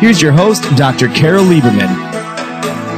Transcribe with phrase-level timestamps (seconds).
[0.00, 1.08] Here's your host, Dr.
[1.08, 1.84] Carol Lieberman.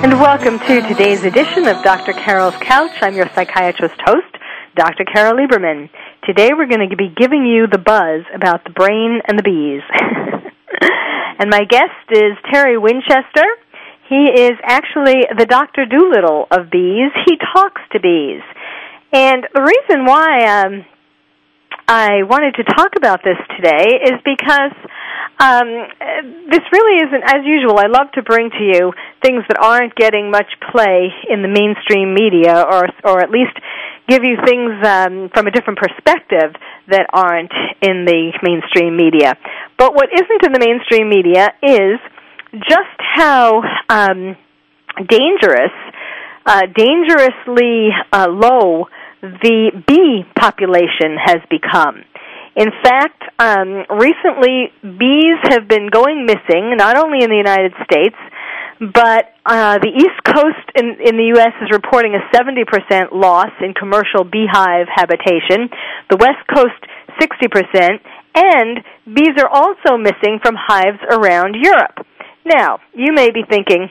[0.04, 2.12] And welcome to today's edition of Dr.
[2.12, 2.92] Carol's Couch.
[3.00, 4.38] I'm your psychiatrist host,
[4.76, 5.04] Dr.
[5.12, 5.90] Carol Lieberman.
[6.22, 9.82] Today we're going to be giving you the buzz about the brain and the bees.
[11.40, 13.50] and my guest is Terry Winchester.
[14.08, 15.86] He is actually the Dr.
[15.86, 17.10] Dolittle of bees.
[17.26, 18.42] He talks to bees.
[19.12, 20.84] And the reason why um,
[21.88, 24.70] I wanted to talk about this today is because
[25.38, 25.68] um,
[26.50, 27.78] this really isn't as usual.
[27.78, 32.14] I love to bring to you things that aren't getting much play in the mainstream
[32.14, 33.56] media, or or at least
[34.08, 36.54] give you things um, from a different perspective
[36.88, 39.36] that aren't in the mainstream media.
[39.78, 41.98] But what isn't in the mainstream media is
[42.68, 44.36] just how um,
[45.08, 45.72] dangerous,
[46.44, 48.86] uh, dangerously uh, low
[49.22, 52.04] the bee population has become.
[52.54, 58.16] In fact, um, recently bees have been going missing, not only in the United States,
[58.80, 61.54] but uh, the East Coast in, in the U.S.
[61.62, 65.70] is reporting a 70% loss in commercial beehive habitation.
[66.10, 66.76] The West Coast,
[67.20, 68.00] 60%.
[68.34, 72.04] And bees are also missing from hives around Europe.
[72.44, 73.88] Now, you may be thinking,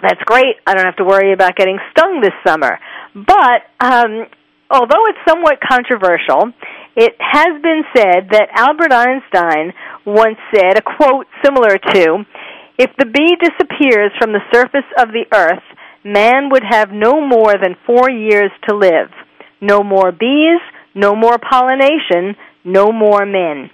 [0.00, 0.56] that's great.
[0.66, 2.78] I don't have to worry about getting stung this summer.
[3.14, 4.26] But um,
[4.70, 6.52] although it's somewhat controversial,
[6.98, 9.72] it has been said that Albert Einstein
[10.04, 12.26] once said a quote similar to,
[12.76, 15.62] if the bee disappears from the surface of the earth,
[16.02, 19.14] man would have no more than four years to live.
[19.60, 20.58] No more bees,
[20.92, 23.70] no more pollination, no more men.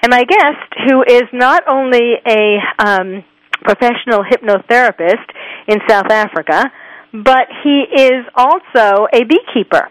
[0.00, 3.24] And my guest, who is not only a um,
[3.60, 5.28] professional hypnotherapist
[5.66, 6.64] in South Africa,
[7.12, 9.90] but he is also a beekeeper.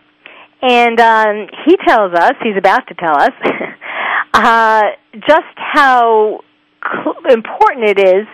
[0.62, 3.32] And um, he tells us, he's about to tell us,
[4.34, 4.82] uh,
[5.28, 6.42] just how
[6.84, 8.28] cl- important it is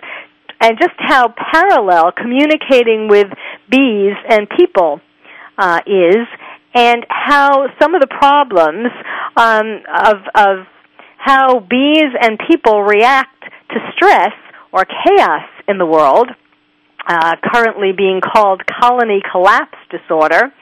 [0.60, 3.26] and just how parallel communicating with
[3.70, 5.00] bees and people
[5.58, 6.26] uh, is,
[6.74, 8.88] and how some of the problems
[9.36, 10.66] um, of, of
[11.18, 14.32] how bees and people react to stress
[14.72, 16.28] or chaos in the world,
[17.06, 20.52] uh, currently being called colony collapse disorder,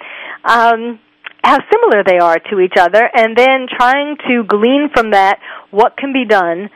[0.44, 0.98] um,
[1.42, 5.38] how similar they are to each other, and then trying to glean from that
[5.70, 6.70] what can be done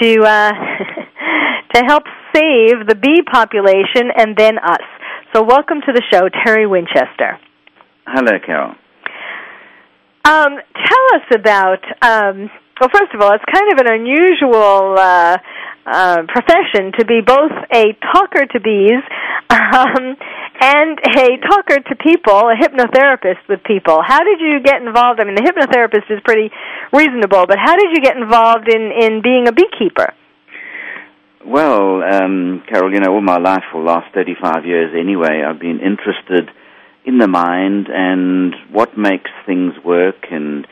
[0.00, 0.52] to uh,
[1.74, 4.86] to help save the bee population and then us.
[5.34, 7.38] So, welcome to the show, Terry Winchester.
[8.06, 8.74] Hello, Carol.
[10.24, 11.82] Um, tell us about.
[12.02, 12.50] Um,
[12.80, 15.38] well, first of all, it's kind of an unusual uh,
[15.86, 19.02] uh, profession to be both a talker to bees
[19.50, 20.16] um,
[20.62, 23.98] and a talker to people, a hypnotherapist with people.
[24.06, 25.18] How did you get involved?
[25.18, 26.50] I mean, the hypnotherapist is pretty
[26.92, 30.14] reasonable, but how did you get involved in in being a beekeeper?
[31.44, 35.58] Well, um, Carol, you know, all my life for the last 35 years anyway, I've
[35.58, 36.48] been interested
[37.04, 40.64] in the mind and what makes things work and,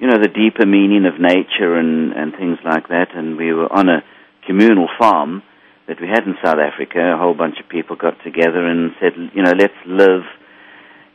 [0.00, 3.14] you know, the deeper meaning of nature and, and things like that.
[3.14, 4.02] And we were on a
[4.44, 5.44] communal farm
[5.88, 6.98] that we had in South Africa.
[6.98, 10.22] A whole bunch of people got together and said, you know, let's live,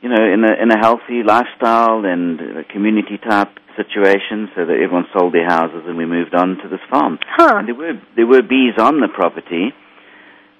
[0.01, 4.75] you know, in a in a healthy lifestyle and a community type situation, so that
[4.75, 7.19] everyone sold their houses and we moved on to this farm.
[7.25, 7.57] Huh.
[7.57, 9.73] And there were there were bees on the property,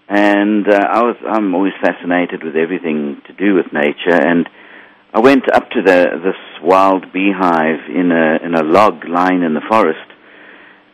[0.09, 4.47] and uh, I was I'm always fascinated with everything to do with nature and.
[5.13, 9.53] I went up to the this wild beehive in a in a log lying in
[9.53, 10.07] the forest,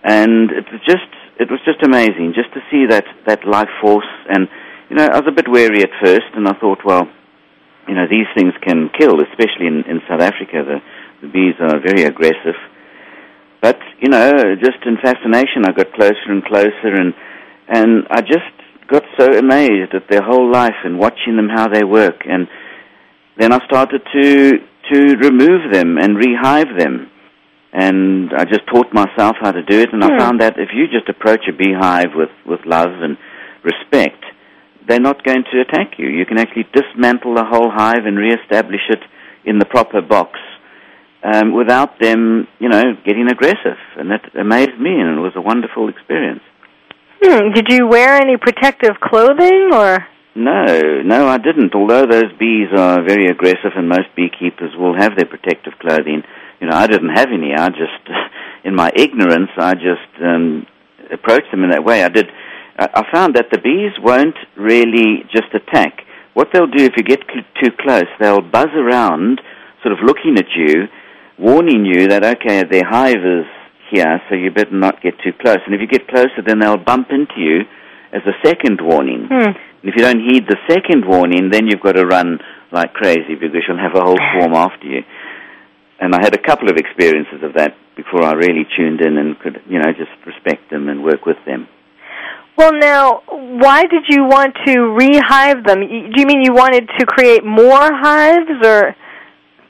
[0.04, 1.06] and it was just
[1.40, 4.10] it was just amazing just to see that that life force.
[4.30, 4.48] And
[4.90, 7.08] you know, I was a bit wary at first, and I thought, well,
[7.88, 10.66] you know, these things can kill, especially in in South Africa.
[10.66, 10.80] The
[11.22, 12.58] the bees are very aggressive.
[13.62, 17.14] But you know, just in fascination, I got closer and closer, and
[17.68, 18.54] and I just
[18.88, 22.48] got so amazed at their whole life and watching them how they work, and
[23.38, 24.60] then I started to
[24.92, 27.12] to remove them and rehive them
[27.84, 29.94] and I just taught myself how to do it.
[29.94, 30.18] And I Hmm.
[30.18, 33.18] found that if you just approach a beehive with with love and
[33.72, 34.22] respect,
[34.88, 36.08] they're not going to attack you.
[36.20, 39.04] You can actually dismantle the whole hive and reestablish it
[39.46, 40.32] in the proper box
[41.24, 43.80] um, without them, you know, getting aggressive.
[43.98, 46.44] And that amazed me, and it was a wonderful experience.
[47.22, 47.52] Hmm.
[47.58, 50.08] Did you wear any protective clothing or?
[50.36, 50.66] No,
[51.14, 51.74] no, I didn't.
[51.76, 56.24] Although those bees are very aggressive, and most beekeepers will have their protective clothing.
[56.60, 57.54] You know, I didn't have any.
[57.54, 58.04] I just,
[58.64, 60.66] in my ignorance, I just um,
[61.12, 62.04] approached them in that way.
[62.04, 62.28] I did.
[62.80, 66.04] I found that the bees won't really just attack.
[66.36, 69.42] What they'll do if you get cl- too close, they'll buzz around,
[69.82, 70.86] sort of looking at you,
[71.40, 73.50] warning you that okay, their hive is
[73.90, 75.58] here, so you better not get too close.
[75.66, 77.62] And if you get closer, then they'll bump into you
[78.14, 79.26] as a second warning.
[79.26, 79.58] Hmm.
[79.58, 82.40] And if you don't heed the second warning, then you've got to run
[82.72, 85.02] like crazy because you'll have a whole swarm after you.
[86.00, 89.40] And I had a couple of experiences of that before I really tuned in and
[89.40, 91.68] could, you know, just respect them and work with them.
[92.56, 95.80] Well, now, why did you want to rehive them?
[95.82, 98.96] Do you mean you wanted to create more hives, or?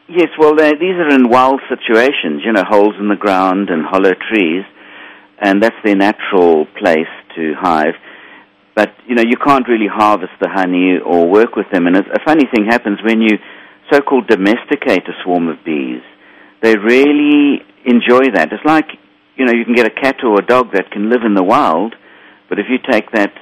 [0.09, 4.13] Yes, well, these are in wild situations, you know, holes in the ground and hollow
[4.31, 4.63] trees,
[5.39, 7.95] and that's their natural place to hive.
[8.73, 11.87] But, you know, you can't really harvest the honey or work with them.
[11.87, 13.37] And a, a funny thing happens when you
[13.91, 16.03] so-called domesticate a swarm of bees.
[16.61, 18.49] They really enjoy that.
[18.51, 18.87] It's like,
[19.35, 21.43] you know, you can get a cat or a dog that can live in the
[21.43, 21.95] wild,
[22.49, 23.33] but if you take that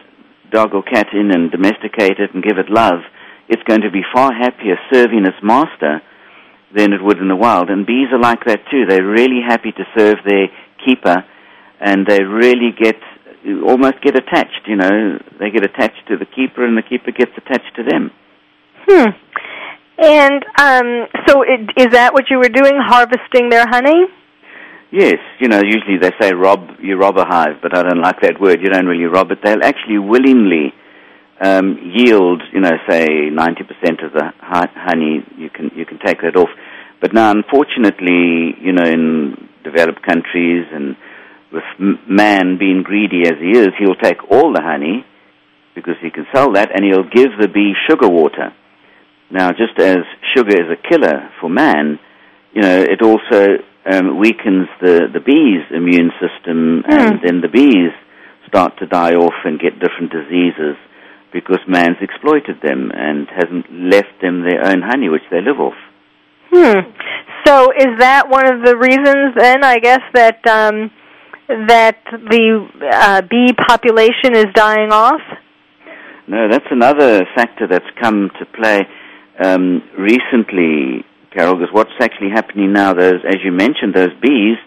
[0.51, 3.01] dog or cat in and domesticate it and give it love,
[3.47, 6.01] it's going to be far happier serving its master
[6.75, 7.69] than it would in the wild.
[7.69, 8.85] And bees are like that too.
[8.87, 10.47] They're really happy to serve their
[10.85, 11.23] keeper,
[11.79, 12.97] and they really get
[13.65, 14.67] almost get attached.
[14.67, 18.11] You know, they get attached to the keeper, and the keeper gets attached to them.
[18.87, 19.09] Hmm.
[19.97, 24.05] And um, so, it, is that what you were doing, harvesting their honey?
[24.91, 28.21] Yes, you know, usually they say rob you rob a hive, but I don't like
[28.21, 28.61] that word.
[28.61, 29.39] You don't really rob it.
[29.43, 30.73] They'll actually willingly
[31.41, 35.25] um, yield, you know, say 90% of the honey.
[35.37, 36.49] You can you can take that off.
[37.01, 40.95] But now, unfortunately, you know, in developed countries and
[41.51, 41.63] with
[42.07, 45.05] man being greedy as he is, he'll take all the honey
[45.73, 48.53] because he can sell that, and he'll give the bee sugar water.
[49.31, 49.97] Now, just as
[50.35, 51.99] sugar is a killer for man,
[52.53, 53.57] you know, it also
[53.91, 57.91] um, weakens the, the bee's immune system, and then the bees
[58.47, 60.77] start to die off and get different diseases
[61.33, 65.77] because man's exploited them and hasn't left them their own honey, which they live off.
[66.53, 66.79] Hmm.
[67.45, 69.63] So, is that one of the reasons then?
[69.63, 70.89] I guess that um,
[71.67, 75.21] that the uh, bee population is dying off.
[76.27, 78.81] No, that's another factor that's come to play
[79.43, 81.03] um, recently,
[81.33, 84.57] Carol, because what's actually happening now, those, as you mentioned, those bees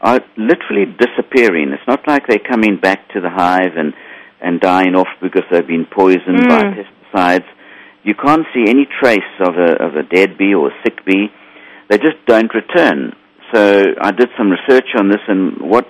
[0.00, 1.70] are literally disappearing.
[1.72, 3.92] It's not like they're coming back to the hive and,
[4.40, 6.84] and dying off because they've been poisoned by Mm.
[7.14, 7.44] pesticides.
[8.04, 11.28] You can't see any trace of a, of a dead bee or a sick bee.
[11.88, 13.14] They just don't return.
[13.54, 15.86] So I did some research on this, and what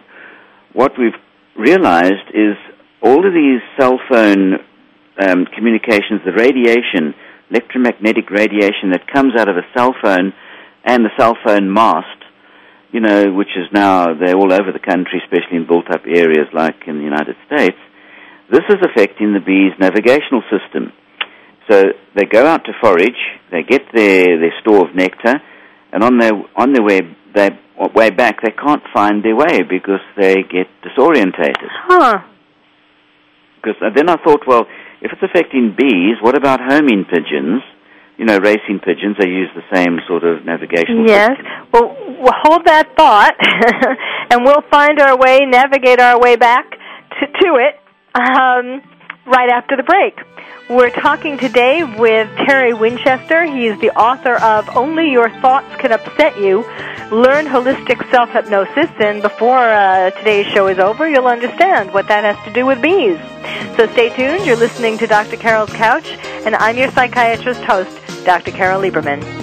[0.72, 1.14] what we've
[1.56, 2.56] realized is
[3.02, 4.54] all of these cell phone
[5.18, 7.14] um, communications, the radiation,
[7.52, 10.32] electromagnetic radiation that comes out of a cell phone
[10.84, 12.06] and the cell phone mast,
[12.90, 16.48] you know, which is now, they're all over the country, especially in built up areas
[16.52, 17.76] like in the United States,
[18.50, 20.92] this is affecting the bee's navigational system.
[21.70, 21.84] So
[22.16, 23.20] they go out to forage,
[23.50, 25.40] they get their, their store of nectar,
[25.92, 27.00] and on their, on their way,
[27.34, 27.58] their
[27.94, 31.68] way back, they can't find their way because they get disorientated.
[31.88, 32.18] Huh.
[33.56, 34.66] Because uh, then I thought, well,
[35.02, 37.62] if it's affecting bees, what about homing pigeons?
[38.18, 41.30] You know, racing pigeons, they use the same sort of navigational Yes.
[41.30, 41.46] system.
[41.72, 43.34] Well, we'll hold that thought,
[44.30, 46.70] and we'll find our way, navigate our way back
[47.18, 47.80] to, to it
[48.14, 48.82] um,
[49.26, 50.18] right after the break.
[50.68, 53.44] We're talking today with Terry Winchester.
[53.44, 56.60] He's the author of Only Your Thoughts Can Upset You.
[57.10, 62.24] Learn holistic self hypnosis, and before uh, today's show is over, you'll understand what that
[62.24, 63.18] has to do with bees.
[63.76, 64.46] So stay tuned.
[64.46, 65.36] You're listening to Dr.
[65.36, 66.06] Carol's Couch,
[66.46, 68.50] and I'm your psychiatrist host, Dr.
[68.50, 69.42] Carol Lieberman.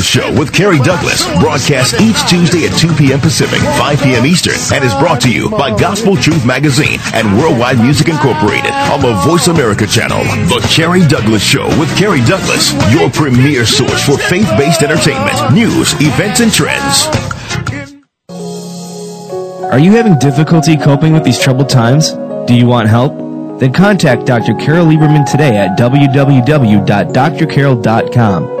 [0.01, 3.19] Show with Carrie Douglas broadcast each Tuesday at 2 p.m.
[3.19, 4.25] Pacific, 5 p.m.
[4.25, 9.01] Eastern, and is brought to you by Gospel Truth Magazine and Worldwide Music Incorporated on
[9.01, 10.23] the Voice America channel.
[10.49, 16.39] The Carrie Douglas Show with Carrie Douglas, your premier source for faith-based entertainment, news, events,
[16.39, 17.07] and trends.
[19.71, 22.11] Are you having difficulty coping with these troubled times?
[22.47, 23.17] Do you want help?
[23.59, 24.55] Then contact Dr.
[24.55, 28.60] Carol Lieberman today at www.drcarol.com.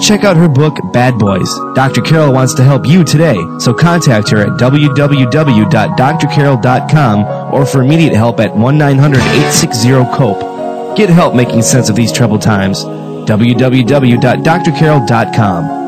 [0.00, 1.48] check out her book, Bad Boys.
[1.74, 2.02] Dr.
[2.02, 8.38] Carol wants to help you today, so contact her at www.drcarol.com or for immediate help
[8.40, 10.96] at 1-900-860-COPE.
[10.96, 12.84] Get help making sense of these troubled times.
[12.84, 15.78] www.drcarol.com.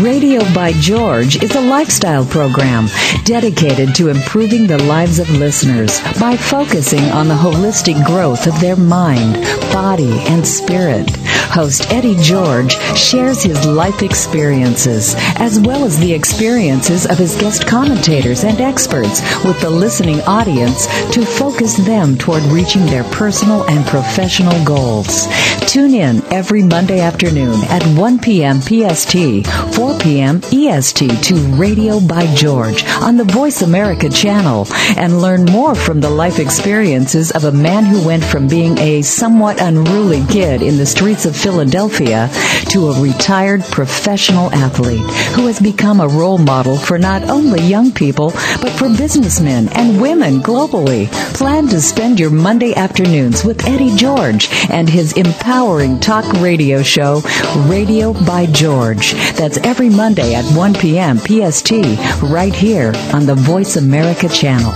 [0.00, 2.88] Radio by George is a lifestyle program
[3.24, 8.76] dedicated to improving the lives of listeners by focusing on the holistic growth of their
[8.76, 9.34] mind,
[9.72, 11.10] body, and spirit.
[11.52, 17.66] Host Eddie George shares his life experiences as well as the experiences of his guest
[17.66, 23.84] commentators and experts with the listening audience to focus them toward reaching their personal and
[23.86, 25.26] professional goals.
[25.66, 28.60] Tune in every Monday afternoon at 1 p.m.
[28.60, 30.40] PST, 4 p.m.
[30.52, 36.10] EST to Radio by George on the Voice America channel and learn more from the
[36.10, 40.86] life experiences of a man who went from being a somewhat unruly kid in the
[40.86, 42.28] streets of Philadelphia
[42.70, 45.00] to a retired professional athlete
[45.34, 50.00] who has become a role model for not only young people but for businessmen and
[50.00, 51.10] women globally.
[51.34, 57.20] Plan to spend your Monday afternoons with Eddie George and his empowering talk radio show,
[57.66, 59.12] Radio by George.
[59.34, 61.18] That's every Monday at 1 p.m.
[61.18, 61.70] PST,
[62.22, 64.72] right here on the Voice America channel.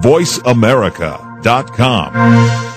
[0.00, 2.73] VoiceAmerica.com.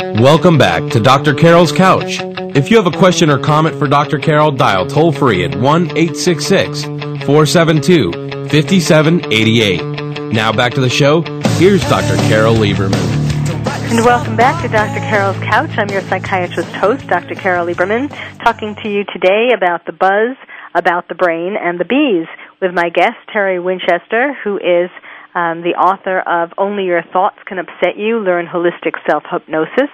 [0.00, 1.34] Welcome back to Dr.
[1.34, 2.18] Carol's Couch.
[2.56, 4.18] If you have a question or comment for Dr.
[4.18, 8.12] Carol, dial toll free at 1 866 472
[8.48, 10.32] 5788.
[10.32, 11.22] Now back to the show.
[11.58, 12.16] Here's Dr.
[12.28, 12.94] Carol Lieberman.
[13.90, 15.00] And welcome back to Dr.
[15.00, 15.70] Carol's Couch.
[15.76, 17.34] I'm your psychiatrist host, Dr.
[17.34, 18.08] Carol Lieberman,
[18.42, 20.36] talking to you today about the buzz,
[20.74, 22.26] about the brain, and the bees
[22.60, 24.90] with my guest, Terry Winchester, who is
[25.34, 29.90] um, the author of Only Your Thoughts Can Upset You, Learn Holistic Self-Hypnosis,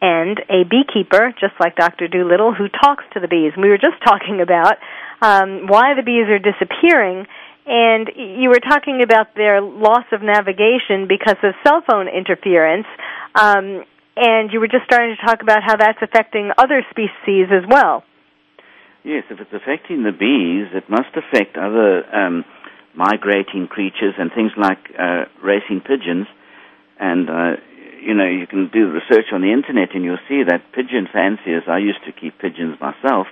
[0.00, 2.08] and a beekeeper, just like Dr.
[2.08, 3.52] Doolittle, who talks to the bees.
[3.56, 4.76] We were just talking about
[5.20, 7.26] um, why the bees are disappearing,
[7.66, 12.86] and you were talking about their loss of navigation because of cell phone interference,
[13.34, 13.82] um,
[14.16, 18.04] and you were just starting to talk about how that's affecting other species as well.
[19.02, 22.44] Yes, if it's affecting the bees, it must affect other um,
[22.96, 26.26] migrating creatures and things like uh, racing pigeons.
[26.98, 27.52] And, uh,
[28.00, 31.64] you know, you can do research on the internet and you'll see that pigeon fanciers,
[31.68, 33.26] I used to keep pigeons myself,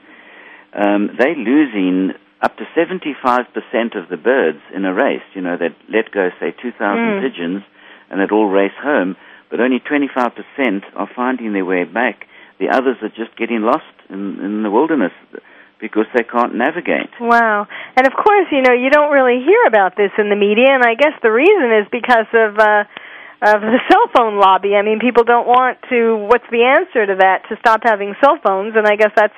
[0.74, 5.22] um, they're losing up to 75% of the birds in a race.
[5.34, 7.20] You know, they let go, say, 2,000 Mm.
[7.22, 7.62] pigeons
[8.10, 9.16] and they'd all race home,
[9.50, 12.26] but only 25% are finding their way back.
[12.58, 15.12] The others are just getting lost in, in the wilderness
[15.84, 17.12] because they can't navigate.
[17.20, 17.68] Wow.
[17.96, 20.80] And of course, you know, you don't really hear about this in the media, and
[20.80, 22.88] I guess the reason is because of uh
[23.44, 24.72] of the cell phone lobby.
[24.72, 28.40] I mean, people don't want to what's the answer to that to stop having cell
[28.40, 29.36] phones, and I guess that's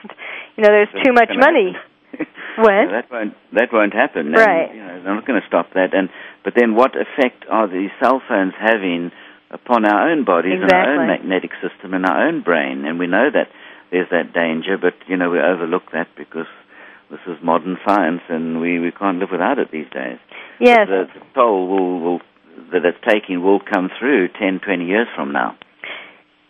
[0.55, 1.75] you know, there's too much money.
[2.57, 2.89] What?
[2.89, 4.33] No, that won't that won't happen.
[4.33, 4.73] And, Right.
[4.75, 5.93] you know, they're not going to stop that.
[5.93, 6.09] And
[6.43, 9.13] but then, what effect are these cell phones having
[9.51, 12.87] upon our own bodies and our own magnetic system and our own brain?
[12.87, 13.49] And we know that
[13.91, 16.47] there's that danger, but you know we overlook that because
[17.11, 20.19] this is modern science, and we we can't live without it these days.
[20.61, 20.89] Yes.
[20.89, 22.21] The, the toll will will
[22.73, 25.57] that it's taking will come through 10, 20 years from now.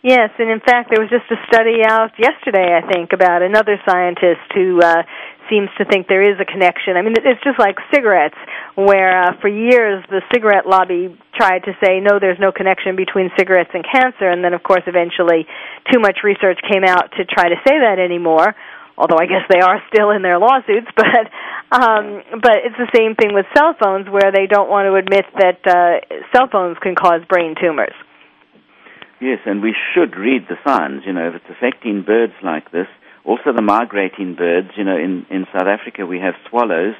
[0.07, 3.75] Yes, and in fact, there was just a study out yesterday, I think, about another
[3.83, 5.03] scientist who uh,
[5.51, 6.95] seems to think there is a connection.
[6.95, 8.39] I mean, it's just like cigarettes,
[8.79, 13.35] where uh, for years the cigarette lobby tried to say no, there's no connection between
[13.35, 15.43] cigarettes and cancer, and then of course eventually
[15.91, 18.55] too much research came out to try to say that anymore.
[18.95, 21.27] Although I guess they are still in their lawsuits, but
[21.75, 25.27] um, but it's the same thing with cell phones, where they don't want to admit
[25.35, 25.99] that uh,
[26.31, 27.91] cell phones can cause brain tumors.
[29.19, 31.03] Yes, and we should read the signs.
[31.05, 32.87] You know, if it's affecting birds like this,
[33.25, 34.69] also the migrating birds.
[34.77, 36.95] You know, in in South Africa we have swallows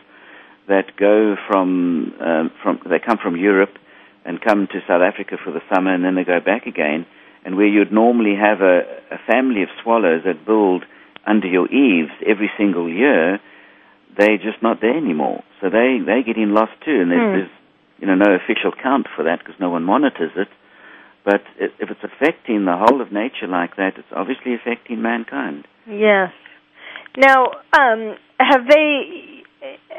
[0.68, 3.78] that go from um, from they come from Europe
[4.26, 7.06] and come to South Africa for the summer, and then they go back again.
[7.46, 10.84] And where you'd normally have a, a family of swallows that build
[11.26, 13.40] under your eaves every single year,
[14.18, 15.44] they're just not there anymore.
[15.62, 17.38] So they they're getting lost too, and there's, Hmm.
[17.38, 17.52] there's
[18.00, 20.50] you know no official count for that because no one monitors it.
[21.28, 25.68] But if it's affecting the whole of nature like that, it's obviously affecting mankind.
[25.86, 26.32] Yes.
[27.18, 29.44] Now, um, have they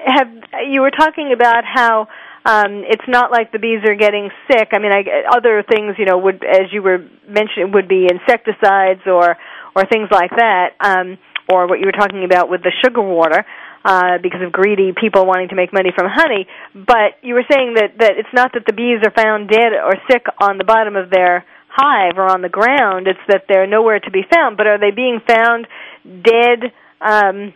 [0.08, 0.28] have
[0.72, 2.08] you were talking about how
[2.46, 4.68] um, it's not like the bees are getting sick.
[4.72, 5.04] I mean, I,
[5.36, 9.36] other things, you know, would as you were mentioning, would be insecticides or
[9.76, 11.18] or things like that, um,
[11.52, 13.44] or what you were talking about with the sugar water.
[13.88, 17.72] Uh, because of greedy people wanting to make money from honey, but you were saying
[17.72, 20.94] that that it's not that the bees are found dead or sick on the bottom
[20.94, 24.58] of their hive or on the ground; it's that they're nowhere to be found.
[24.58, 25.66] But are they being found
[26.04, 26.68] dead?
[27.00, 27.54] Um,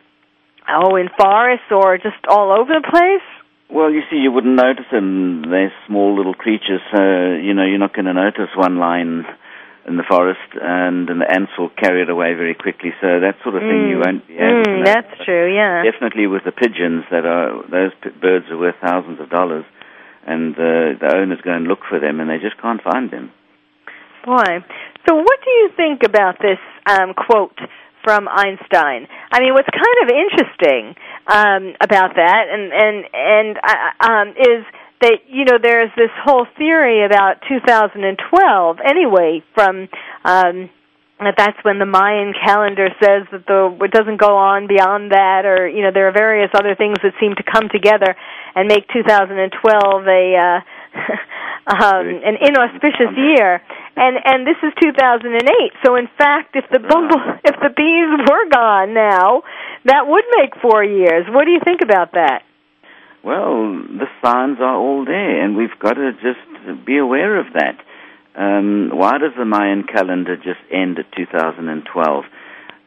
[0.69, 3.29] oh, in forests or just all over the place?
[3.69, 5.43] Well, you see, you wouldn't notice them.
[5.43, 7.03] They're small little creatures, so
[7.45, 9.25] you know you're not going to notice one line
[9.87, 12.91] in the forest, and, and the ants will carry it away very quickly.
[13.01, 14.05] So that sort of thing you Mm.
[14.07, 15.53] won't be able to Mm, that's true.
[15.53, 15.83] Yeah.
[15.83, 19.65] Definitely with the pigeons, that are those p- birds are worth thousands of dollars,
[20.27, 23.33] and uh, the owners go and look for them, and they just can't find them.
[24.25, 24.62] Boy.
[25.09, 27.59] So, what do you think about this um, quote
[28.05, 29.09] from Einstein?
[29.33, 30.95] I mean, what's kind of interesting
[31.27, 34.62] um, about that, and and and uh, um, is
[35.02, 39.88] that you know there's this whole theory about 2012 anyway from.
[40.25, 40.71] Um,
[41.25, 45.47] that that's when the Mayan calendar says that the it doesn't go on beyond that,
[45.47, 48.14] or you know there are various other things that seem to come together
[48.54, 50.59] and make 2012 a uh,
[51.78, 53.62] um, an inauspicious year.
[53.94, 55.38] And and this is 2008.
[55.85, 59.42] So in fact, if the bumble if the bees were gone now,
[59.85, 61.26] that would make four years.
[61.30, 62.42] What do you think about that?
[63.25, 67.78] Well, the signs are all there, and we've got to just be aware of that.
[68.35, 72.25] Um, why does the Mayan calendar just end at 2012?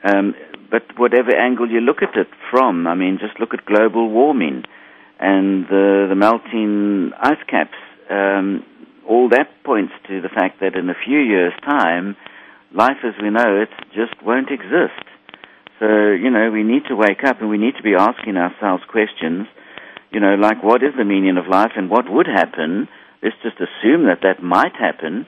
[0.04, 0.36] Um,
[0.70, 4.64] but whatever angle you look at it from, I mean, just look at global warming
[5.20, 7.78] and the, the melting ice caps.
[8.10, 8.66] Um,
[9.08, 12.18] all that points to the fact that in a few years' time,
[12.74, 15.06] life as we know it just won't exist.
[15.80, 18.84] So, you know, we need to wake up and we need to be asking ourselves
[18.90, 19.48] questions,
[20.12, 22.88] you know, like what is the meaning of life and what would happen?
[23.22, 25.26] Let's just assume that that might happen.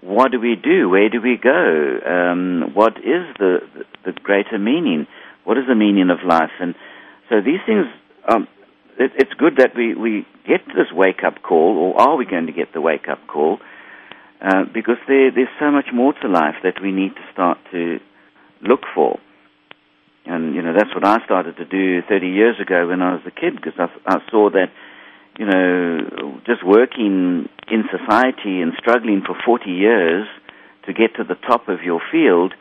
[0.00, 0.88] What do we do?
[0.88, 1.98] Where do we go?
[2.06, 3.58] Um, what is the,
[4.04, 5.06] the greater meaning?
[5.44, 6.52] What is the meaning of life?
[6.60, 6.74] And
[7.28, 7.86] so these things,
[8.28, 8.46] um,
[8.98, 12.46] it, it's good that we, we get this wake up call, or are we going
[12.46, 13.58] to get the wake up call?
[14.40, 17.98] Uh, because there, there's so much more to life that we need to start to
[18.62, 19.18] look for.
[20.26, 23.22] And, you know, that's what I started to do 30 years ago when I was
[23.26, 24.72] a kid, because I, I saw that,
[25.38, 30.26] you know, just working in society and struggling for 40 years
[30.86, 32.54] to get to the top of your field,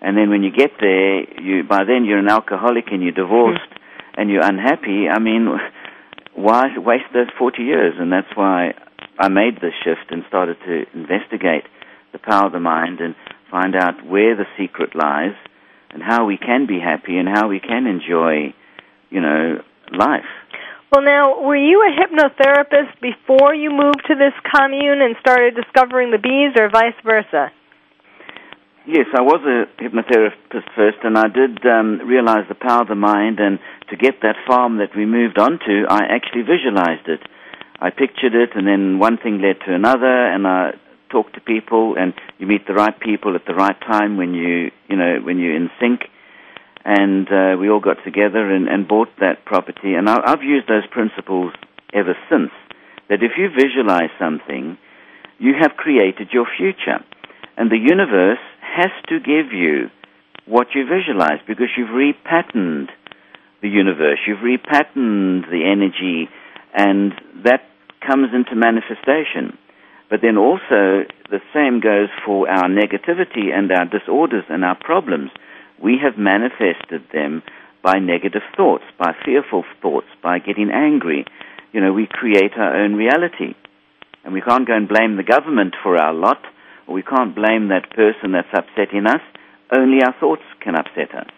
[0.00, 3.60] and then when you get there, you, by then you're an alcoholic and you're divorced
[3.60, 4.20] mm-hmm.
[4.20, 5.08] and you're unhappy.
[5.08, 5.48] I mean,
[6.34, 7.94] why waste those 40 years?
[7.98, 8.74] And that's why
[9.18, 11.64] I made this shift and started to investigate
[12.12, 13.14] the power of the mind and
[13.50, 15.36] find out where the secret lies
[15.92, 18.54] and how we can be happy and how we can enjoy,
[19.10, 20.24] you know, life.
[20.92, 26.10] Well, now, were you a hypnotherapist before you moved to this commune and started discovering
[26.10, 27.52] the bees, or vice versa?
[28.86, 32.96] Yes, I was a hypnotherapist first, and I did um, realize the power of the
[32.96, 33.38] mind.
[33.38, 37.20] And to get that farm that we moved on to, I actually visualized it.
[37.78, 40.72] I pictured it, and then one thing led to another, and I
[41.10, 44.70] talked to people, and you meet the right people at the right time when you,
[44.88, 46.02] you know, when you're in sync.
[46.84, 49.94] And uh, we all got together and, and bought that property.
[49.94, 51.52] And I, I've used those principles
[51.92, 52.50] ever since.
[53.08, 54.78] That if you visualize something,
[55.38, 57.04] you have created your future.
[57.56, 59.90] And the universe has to give you
[60.46, 62.88] what you visualize because you've repatterned
[63.62, 66.30] the universe, you've repatterned the energy,
[66.74, 67.12] and
[67.44, 67.62] that
[68.06, 69.58] comes into manifestation.
[70.10, 75.30] But then also, the same goes for our negativity and our disorders and our problems.
[75.80, 77.42] We have manifested them
[77.82, 81.24] by negative thoughts, by fearful thoughts, by getting angry.
[81.72, 83.54] You know, we create our own reality.
[84.24, 86.42] And we can't go and blame the government for our lot,
[86.86, 89.22] or we can't blame that person that's upsetting us.
[89.74, 91.28] Only our thoughts can upset us.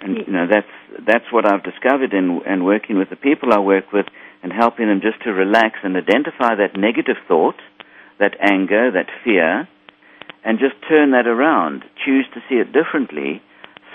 [0.00, 3.58] And you know that's that's what I've discovered in in working with the people I
[3.58, 4.06] work with
[4.44, 7.56] and helping them just to relax and identify that negative thought,
[8.20, 9.66] that anger, that fear,
[10.44, 11.82] and just turn that around.
[12.04, 13.40] Choose to see it differently.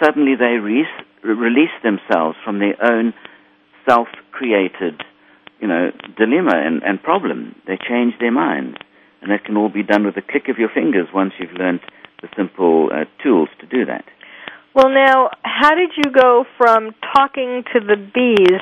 [0.03, 0.89] Suddenly they re-
[1.23, 3.13] release themselves from their own
[3.87, 5.03] self-created,
[5.61, 7.55] you know, dilemma and, and problem.
[7.67, 8.79] They change their mind,
[9.21, 11.81] and that can all be done with a click of your fingers once you've learned
[12.23, 14.05] the simple uh, tools to do that.
[14.73, 18.61] Well, now, how did you go from talking to the bees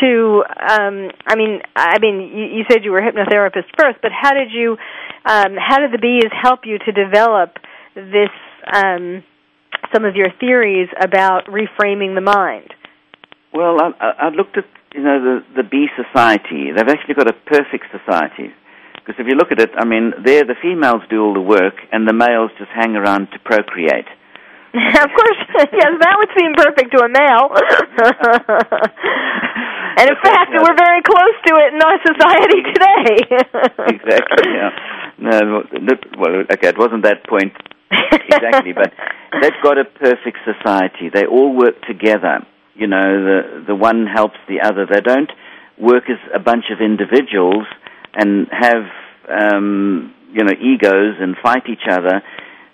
[0.00, 0.44] to?
[0.48, 4.34] Um, I mean, I mean, you, you said you were a hypnotherapist first, but how
[4.34, 4.76] did you?
[5.24, 7.56] Um, how did the bees help you to develop
[7.94, 8.30] this?
[8.72, 9.24] Um,
[9.94, 12.74] some of your theories about reframing the mind.
[13.52, 16.70] Well, I, I looked at you know the the bee society.
[16.74, 18.52] They've actually got a perfect society.
[18.94, 21.76] Because if you look at it, I mean, there the females do all the work,
[21.92, 24.04] and the males just hang around to procreate.
[24.74, 25.38] of course,
[25.72, 27.48] yes, that would seem perfect to a male.
[29.98, 33.10] and in fact, we're very close to it in our society today.
[33.90, 34.46] exactly.
[34.54, 34.70] Yeah.
[35.18, 35.64] No,
[36.18, 37.52] well, okay, it wasn't that point
[37.90, 38.92] exactly, but
[39.42, 41.10] they've got a perfect society.
[41.12, 42.46] They all work together.
[42.74, 44.86] You know, the the one helps the other.
[44.86, 45.30] They don't
[45.78, 47.66] work as a bunch of individuals
[48.14, 48.84] and have
[49.28, 52.22] um, you know egos and fight each other.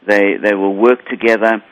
[0.07, 1.63] They they will work together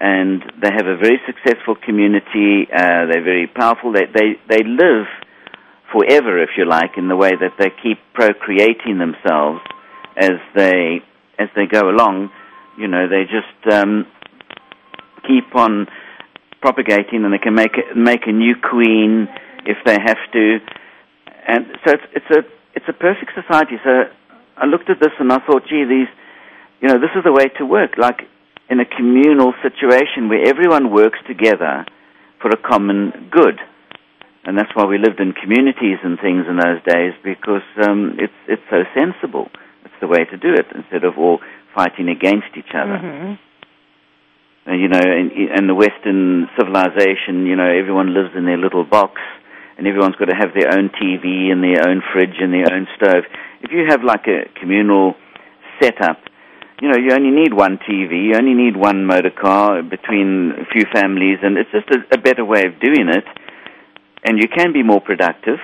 [0.00, 2.66] and they have a very successful community.
[2.72, 3.92] Uh, they're very powerful.
[3.92, 5.06] They, they, they live
[5.92, 9.60] forever, if you like, in the way that they keep procreating themselves
[10.16, 11.00] as they,
[11.38, 12.30] as they go along.
[12.76, 14.06] You know, they just um,
[15.26, 15.86] keep on
[16.60, 19.28] propagating and they can make, a, make a new queen
[19.66, 20.58] if they have to.
[21.46, 22.40] And so it's, it's, a,
[22.74, 23.76] it's a perfect society.
[23.84, 24.04] So
[24.56, 26.08] I looked at this and I thought, gee, these,
[26.80, 27.96] you know, this is the way to work.
[27.96, 28.22] Like,
[28.70, 31.84] in a communal situation where everyone works together
[32.40, 33.60] for a common good.
[34.44, 38.36] And that's why we lived in communities and things in those days because um, it's
[38.46, 39.48] it's so sensible.
[39.84, 41.40] It's the way to do it instead of all
[41.74, 43.00] fighting against each other.
[43.00, 43.34] Mm-hmm.
[44.66, 48.84] And, you know, in, in the Western civilization, you know, everyone lives in their little
[48.84, 49.20] box,
[49.76, 52.86] and everyone's got to have their own TV and their own fridge and their own
[52.96, 53.24] stove.
[53.60, 55.14] If you have like a communal
[55.80, 56.16] setup,
[56.80, 60.64] you know, you only need one TV, you only need one motor car between a
[60.72, 63.24] few families, and it's just a, a better way of doing it.
[64.24, 65.58] And you can be more productive,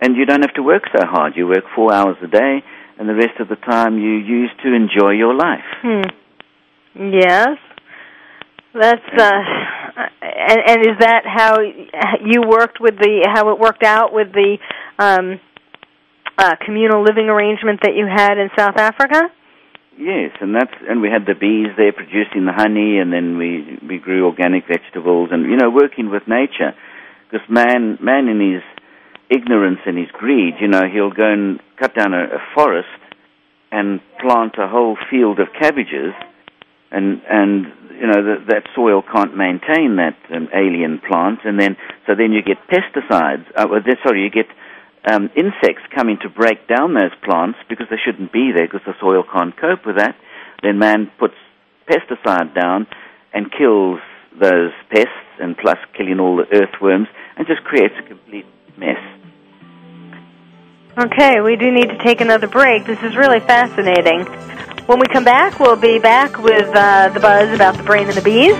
[0.00, 1.34] and you don't have to work so hard.
[1.36, 2.62] You work four hours a day,
[2.98, 5.64] and the rest of the time you use to enjoy your life.
[5.82, 6.02] Hmm.
[6.94, 7.56] Yes,
[8.74, 9.40] that's uh,
[10.22, 14.58] and and is that how you worked with the how it worked out with the
[14.98, 15.38] um,
[16.36, 19.30] uh, communal living arrangement that you had in South Africa?
[20.00, 23.78] Yes, and that's and we had the bees there producing the honey, and then we
[23.86, 26.72] we grew organic vegetables, and you know working with nature,
[27.28, 28.62] because man man in his
[29.28, 32.88] ignorance and his greed, you know, he'll go and cut down a, a forest
[33.70, 36.16] and plant a whole field of cabbages,
[36.90, 41.76] and and you know that that soil can't maintain that um, alien plant, and then
[42.06, 43.44] so then you get pesticides.
[43.54, 43.68] Uh,
[44.02, 44.48] sorry, you get
[45.08, 48.94] um, insects coming to break down those plants because they shouldn't be there because the
[49.00, 50.16] soil can't cope with that.
[50.62, 51.34] Then man puts
[51.88, 52.86] pesticide down
[53.32, 54.00] and kills
[54.38, 59.00] those pests and plus killing all the earthworms and just creates a complete mess.
[60.98, 62.84] Okay, we do need to take another break.
[62.84, 64.24] This is really fascinating.
[64.86, 68.16] When we come back, we'll be back with uh, the buzz about the brain and
[68.16, 68.54] the bees.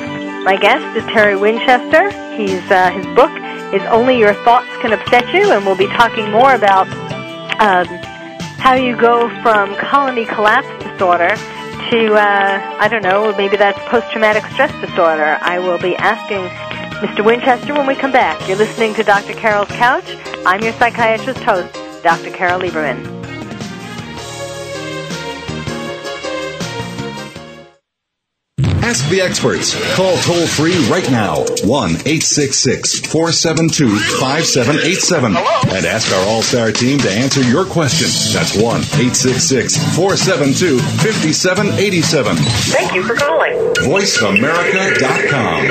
[0.44, 2.10] My guest is Terry Winchester.
[2.36, 3.30] He's uh, his book
[3.72, 6.88] is Only Your Thoughts Can Upset You, and we'll be talking more about
[7.60, 7.86] um,
[8.58, 11.36] how you go from colony collapse disorder
[11.90, 15.38] to, uh, I don't know, maybe that's post traumatic stress disorder.
[15.40, 16.48] I will be asking
[17.00, 17.24] Mr.
[17.24, 18.46] Winchester when we come back.
[18.48, 19.34] You're listening to Dr.
[19.34, 20.16] Carol's Couch.
[20.44, 22.30] I'm your psychiatrist host, Dr.
[22.30, 23.19] Carol Lieberman.
[28.90, 29.78] Ask the experts.
[29.94, 36.98] Call toll free right now 1 866 472 5787 and ask our All Star team
[36.98, 38.08] to answer your question.
[38.34, 42.36] That's 1 866 472 5787.
[42.36, 43.52] Thank you for calling.
[43.78, 45.66] VoiceAmerica.com.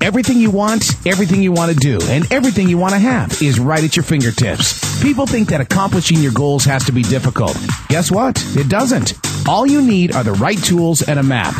[0.00, 3.58] Everything you want, everything you want to do, and everything you want to have is
[3.58, 5.02] right at your fingertips.
[5.02, 7.56] People think that accomplishing your goals has to be difficult.
[7.88, 8.40] Guess what?
[8.56, 9.14] It doesn't.
[9.46, 11.54] All you need are the right tools and a map.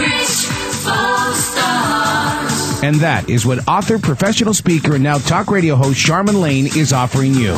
[2.83, 6.93] And that is what author, professional speaker, and now talk radio host Sharmen Lane is
[6.93, 7.57] offering you.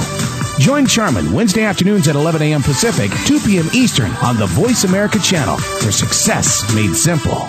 [0.59, 2.63] Join Sharmen Wednesday afternoons at 11 a.m.
[2.63, 3.69] Pacific, 2 p.m.
[3.73, 7.49] Eastern on the Voice America channel for success made simple.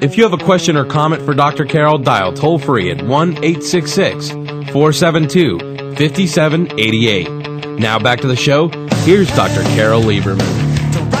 [0.00, 1.64] If you have a question or comment for Dr.
[1.64, 5.58] Carol, dial toll free at 1 866 472
[5.96, 7.80] 5788.
[7.80, 8.68] Now back to the show.
[9.02, 9.64] Here's Dr.
[9.74, 10.46] Carol Lieberman.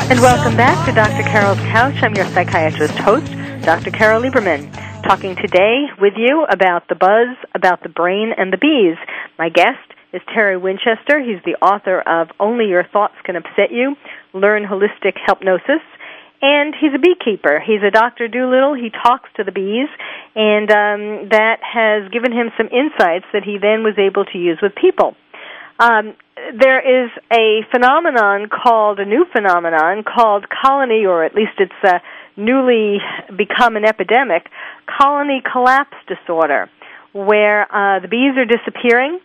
[0.08, 1.24] And welcome back to Dr.
[1.24, 1.96] Carol's Couch.
[2.02, 3.26] I'm your psychiatrist host,
[3.64, 3.90] Dr.
[3.90, 8.96] Carol Lieberman, talking today with you about the buzz, about the brain, and the bees.
[9.40, 11.20] My guest is Terry Winchester.
[11.20, 13.96] He's the author of Only Your Thoughts Can Upset You
[14.32, 15.82] Learn Holistic Hypnosis
[16.40, 17.60] and he's a beekeeper.
[17.64, 18.28] He's a Dr.
[18.28, 18.74] Dolittle.
[18.74, 19.88] He talks to the bees,
[20.34, 24.58] and um, that has given him some insights that he then was able to use
[24.62, 25.16] with people.
[25.80, 26.14] Um,
[26.58, 31.98] there is a phenomenon called a new phenomenon called colony, or at least it's uh,
[32.36, 32.98] newly
[33.36, 34.48] become an epidemic,
[34.86, 36.70] colony collapse disorder,
[37.12, 39.18] where uh, the bees are disappearing,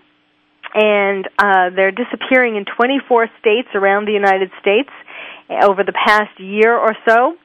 [0.73, 4.89] and uh, they're disappearing in 24 states around the United States
[5.49, 7.35] over the past year or so.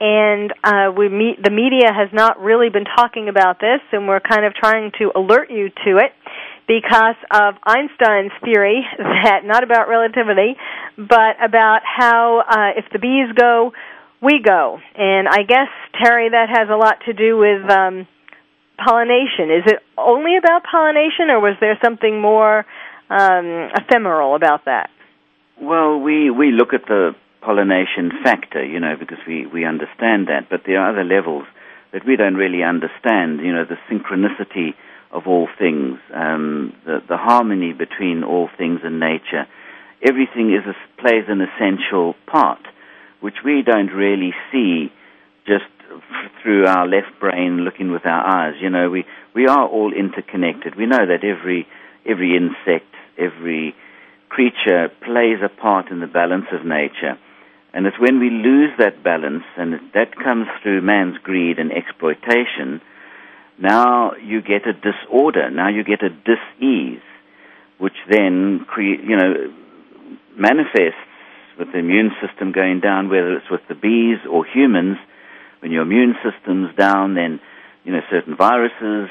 [0.00, 4.20] And uh, we meet, the media has not really been talking about this, and we're
[4.20, 6.10] kind of trying to alert you to it
[6.66, 10.56] because of Einstein's theory that not about relativity,
[10.96, 13.72] but about how uh, if the bees go,
[14.20, 14.78] we go.
[14.96, 15.68] And I guess
[16.02, 18.06] Terry, that has a lot to do with um,
[18.84, 19.50] pollination.
[19.50, 22.64] Is it only about pollination, or was there something more
[23.10, 24.90] um, ephemeral about that?
[25.60, 30.48] Well, we we look at the pollination factor, you know, because we, we understand that,
[30.48, 31.44] but there are other levels
[31.92, 34.74] that we don't really understand, you know, the synchronicity
[35.10, 39.46] of all things, um, the, the harmony between all things in nature.
[40.02, 42.60] Everything is a, plays an essential part,
[43.20, 44.90] which we don't really see
[45.46, 45.64] just
[46.42, 48.54] through our left brain looking with our eyes.
[48.60, 50.74] You know, we, we are all interconnected.
[50.76, 51.66] We know that every,
[52.06, 53.74] every insect, every
[54.28, 57.18] creature plays a part in the balance of nature.
[57.74, 62.82] And it's when we lose that balance, and that comes through man's greed and exploitation,
[63.58, 67.00] now you get a disorder, now you get a dis-ease,
[67.78, 69.52] which then cre- you know,
[70.36, 71.08] manifests
[71.58, 74.98] with the immune system going down, whether it's with the bees or humans.
[75.60, 77.40] When your immune system's down, then,
[77.84, 79.08] you know, certain viruses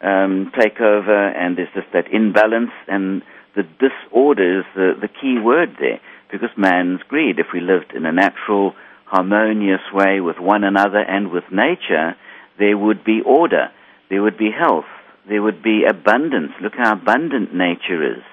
[0.00, 3.22] um, take over, and there's just that imbalance, and
[3.54, 6.00] the disorder is the, the key word there
[6.32, 7.38] because man's greed.
[7.38, 8.72] If we lived in a natural,
[9.04, 12.16] harmonious way with one another and with nature,
[12.58, 13.68] there would be order,
[14.08, 14.88] there would be health,
[15.28, 16.52] there would be abundance.
[16.60, 18.24] Look how abundant nature is.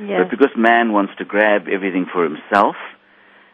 [0.00, 0.22] Yes.
[0.22, 2.76] But because man wants to grab everything for himself,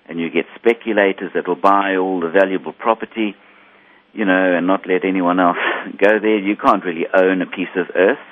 [0.09, 3.35] and you get speculators that will buy all the valuable property,
[4.15, 5.59] you know, and not let anyone else
[5.99, 6.39] go there.
[6.39, 8.25] You can't really own a piece of earth,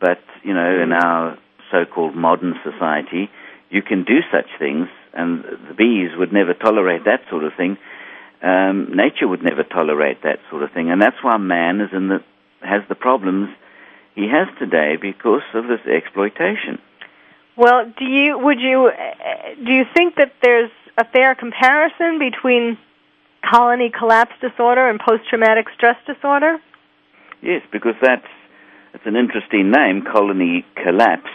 [0.00, 1.02] but you know, in mm.
[1.02, 1.38] our
[1.70, 3.30] so-called modern society,
[3.70, 7.78] you can do such things, and the bees would never tolerate that sort of thing.
[8.42, 12.08] Um, nature would never tolerate that sort of thing, and that's why man is in
[12.08, 12.18] the
[12.62, 13.48] has the problems
[14.14, 16.78] he has today because of this exploitation.
[17.56, 18.90] Well, do you would you
[19.64, 22.78] do you think that there's a fair comparison between
[23.48, 26.58] colony collapse disorder and post-traumatic stress disorder?
[27.42, 28.26] Yes, because that's
[28.94, 31.30] it's an interesting name, colony collapse,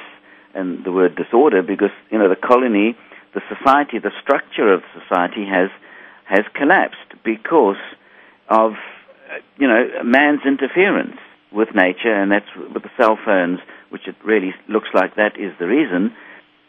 [0.56, 2.96] and the word disorder, because you know the colony,
[3.34, 5.70] the society, the structure of society has
[6.26, 7.82] has collapsed because
[8.50, 8.74] of
[9.58, 11.18] you know man's interference
[11.52, 15.54] with nature, and that's with the cell phones, which it really looks like that is
[15.60, 16.14] the reason.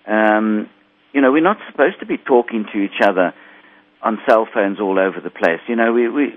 [0.07, 0.68] Um,
[1.12, 3.35] you know, we're not supposed to be talking to each other
[4.03, 5.61] on cell phones all over the place.
[5.66, 6.35] You know, we we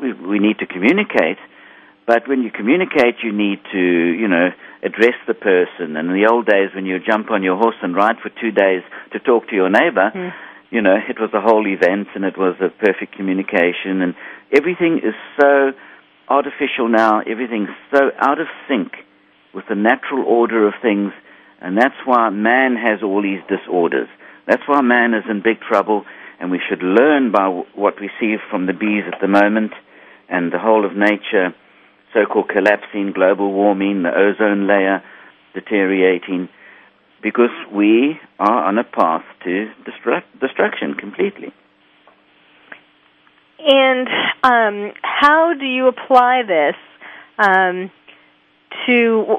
[0.00, 1.38] we, we need to communicate,
[2.08, 4.48] but when you communicate, you need to you know
[4.82, 5.94] address the person.
[5.94, 8.50] And in the old days, when you jump on your horse and ride for two
[8.50, 10.10] days to talk to your neighbor.
[10.14, 10.32] Mm.
[10.70, 14.14] You know, it was a whole event and it was a perfect communication and
[14.52, 15.72] everything is so
[16.28, 17.20] artificial now.
[17.20, 18.92] Everything's so out of sync
[19.54, 21.12] with the natural order of things,
[21.60, 24.08] and that's why man has all these disorders.
[24.46, 26.04] That's why man is in big trouble,
[26.38, 29.72] and we should learn by what we see from the bees at the moment
[30.28, 31.54] and the whole of nature,
[32.12, 35.02] so-called collapsing, global warming, the ozone layer
[35.54, 36.48] deteriorating,
[37.22, 41.52] because we are on a path to destruct, destruction completely.
[43.58, 44.08] And
[44.42, 46.76] um, how do you apply this
[47.38, 47.90] um,
[48.86, 49.36] to?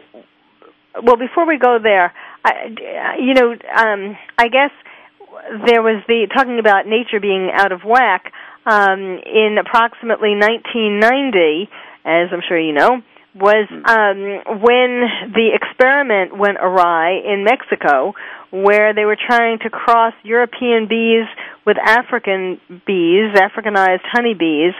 [1.01, 4.71] Well, before we go there, I, you know, um, I guess
[5.65, 8.33] there was the talking about nature being out of whack
[8.65, 11.69] um, in approximately 1990,
[12.05, 13.01] as I'm sure you know,
[13.35, 18.13] was um, when the experiment went awry in Mexico,
[18.51, 21.27] where they were trying to cross European bees
[21.65, 24.73] with African bees, Africanized honeybees,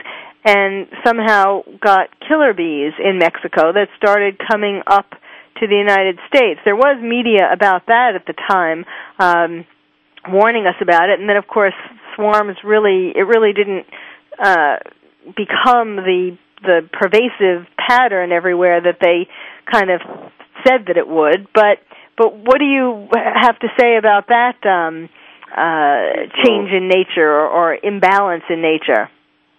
[0.44, 5.10] and somehow got killer bees in Mexico that started coming up
[5.60, 6.60] to the United States.
[6.64, 8.84] There was media about that at the time,
[9.18, 9.66] um,
[10.28, 11.74] warning us about it, and then of course
[12.16, 13.86] swarms really it really didn't
[14.38, 14.76] uh,
[15.36, 19.28] become the the pervasive pattern everywhere that they
[19.70, 20.00] kind of
[20.66, 21.48] said that it would.
[21.54, 21.78] But
[22.16, 25.08] but what do you have to say about that um,
[25.56, 29.08] uh, change in nature or, or imbalance in nature?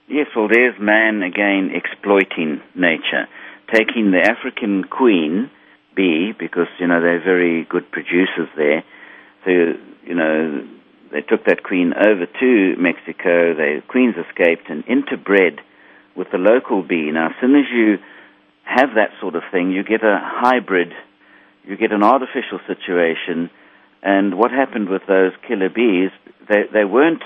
[0.07, 3.27] Yes, well, there's man again exploiting nature,
[3.73, 5.49] taking the African queen
[5.95, 8.83] bee because you know they're very good producers there.
[9.45, 9.51] So
[10.05, 10.67] you know
[11.11, 13.53] they took that queen over to Mexico.
[13.53, 15.59] The queens escaped and interbred
[16.15, 17.09] with the local bee.
[17.11, 17.97] Now, as soon as you
[18.63, 20.91] have that sort of thing, you get a hybrid,
[21.63, 23.49] you get an artificial situation.
[24.03, 26.11] And what happened with those killer bees?
[26.49, 27.23] They they weren't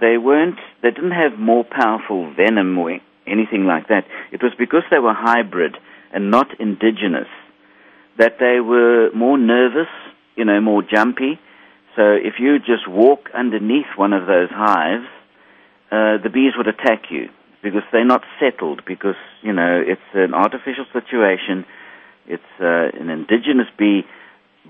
[0.00, 4.04] they weren't they didn't have more powerful venom or anything like that.
[4.32, 5.76] It was because they were hybrid
[6.12, 7.28] and not indigenous
[8.18, 9.88] that they were more nervous,
[10.36, 11.38] you know, more jumpy.
[11.94, 15.06] So if you just walk underneath one of those hives,
[15.90, 17.28] uh, the bees would attack you
[17.62, 21.64] because they're not settled because you know it's an artificial situation.
[22.26, 24.02] It's uh, an indigenous bee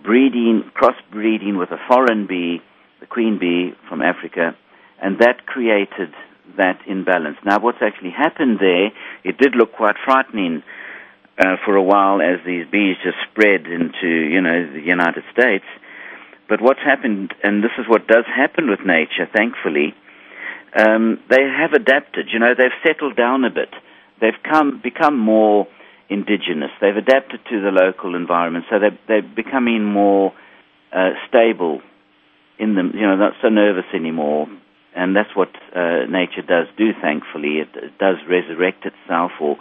[0.02, 2.62] breeding, crossbreeding with a foreign bee,
[3.00, 4.56] the queen bee from Africa,
[5.02, 6.14] and that created
[6.56, 7.36] that imbalance.
[7.44, 8.90] Now, what's actually happened there?
[9.24, 10.62] It did look quite frightening
[11.38, 15.64] uh, for a while as these bees just spread into you know the United States.
[16.48, 19.94] But what's happened, and this is what does happen with nature, thankfully
[20.76, 22.28] um, they have adapted.
[22.32, 23.70] You know, they've settled down a bit.
[24.20, 25.66] They've come become more
[26.08, 26.70] indigenous.
[26.80, 30.32] They've adapted to the local environment, so they're, they're becoming more
[30.92, 31.80] uh, stable
[32.58, 32.92] in them.
[32.94, 34.48] You know, not so nervous anymore.
[34.96, 36.90] And that's what uh, nature does do.
[37.00, 39.56] Thankfully, it, it does resurrect itself or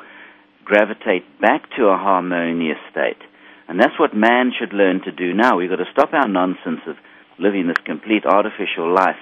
[0.65, 3.21] gravitate back to a harmonious state.
[3.67, 5.57] And that's what man should learn to do now.
[5.57, 6.95] We've got to stop our nonsense of
[7.37, 9.19] living this complete artificial life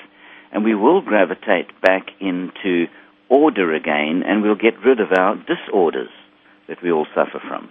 [0.51, 2.85] and we will gravitate back into
[3.29, 6.09] order again, and we'll get rid of our disorders
[6.67, 7.69] that we all suffer from.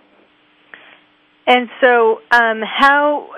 [1.47, 3.29] And so, um, how?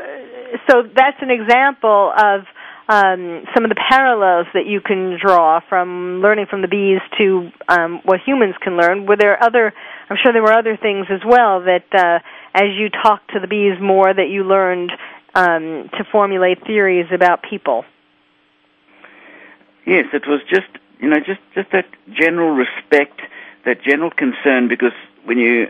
[0.70, 2.42] So that's an example of
[2.88, 7.50] um, some of the parallels that you can draw from learning from the bees to
[7.68, 9.06] um, what humans can learn.
[9.06, 9.72] Were there other?
[10.08, 12.20] I'm sure there were other things as well that, uh,
[12.54, 14.92] as you talked to the bees more, that you learned
[15.34, 17.84] um, to formulate theories about people.
[19.86, 20.68] Yes, it was just
[21.00, 23.20] you know just just that general respect
[23.66, 24.92] that general concern because
[25.24, 25.68] when you,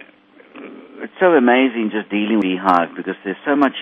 [1.02, 3.74] it's so amazing just dealing with beehive because there's so much,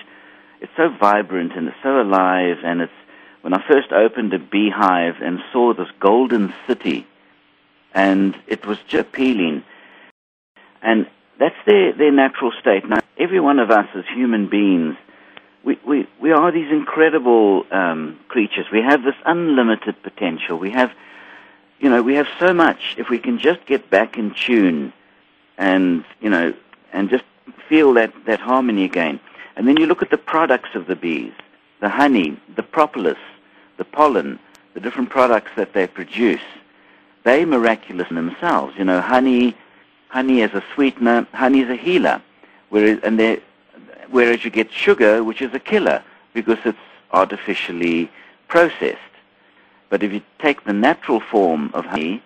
[0.61, 2.93] it's so vibrant and it's so alive and it's,
[3.41, 7.05] when I first opened a beehive and saw this golden city
[7.93, 9.63] and it was just appealing
[10.81, 11.05] and
[11.37, 12.87] that's their, their natural state.
[12.87, 14.95] Now, every one of us as human beings,
[15.65, 18.67] we, we, we are these incredible um, creatures.
[18.71, 20.57] We have this unlimited potential.
[20.57, 20.91] We have
[21.79, 22.95] you know, we have so much.
[22.97, 24.93] If we can just get back in tune
[25.57, 26.53] and, you know,
[26.93, 27.23] and just
[27.67, 29.19] feel that, that harmony again.
[29.55, 31.33] And then you look at the products of the bees,
[31.81, 33.17] the honey, the propolis,
[33.77, 34.39] the pollen,
[34.73, 36.41] the different products that they produce.
[37.23, 38.75] They miraculous in themselves.
[38.77, 39.55] You know, honey,
[40.09, 42.21] honey as a sweetener, honey is a healer.
[42.69, 43.41] Whereas, and they,
[44.09, 46.03] whereas you get sugar, which is a killer
[46.33, 46.77] because it's
[47.11, 48.09] artificially
[48.47, 48.99] processed.
[49.89, 52.21] But if you take the natural form of honey,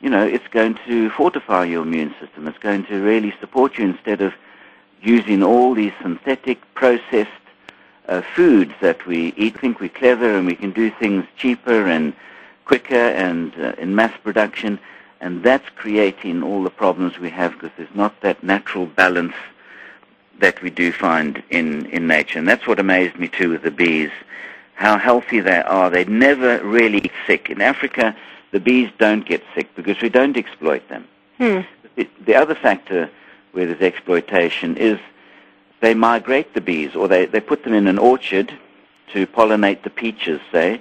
[0.00, 2.48] you know, it's going to fortify your immune system.
[2.48, 4.34] It's going to really support you instead of
[5.00, 7.30] using all these synthetic processed
[8.08, 9.58] uh, foods that we eat.
[9.60, 12.12] Think we're clever and we can do things cheaper and
[12.64, 14.78] quicker and uh, in mass production.
[15.20, 19.34] And that's creating all the problems we have because there's not that natural balance
[20.42, 22.38] that we do find in, in nature.
[22.38, 24.10] And that's what amazed me too with the bees
[24.74, 25.88] how healthy they are.
[25.88, 27.48] They never really get sick.
[27.48, 28.16] In Africa,
[28.50, 31.06] the bees don't get sick because we don't exploit them.
[31.38, 31.60] Hmm.
[31.94, 33.08] The, the other factor
[33.52, 34.98] where there's exploitation is
[35.80, 38.52] they migrate the bees, or they, they put them in an orchard
[39.12, 40.80] to pollinate the peaches, say,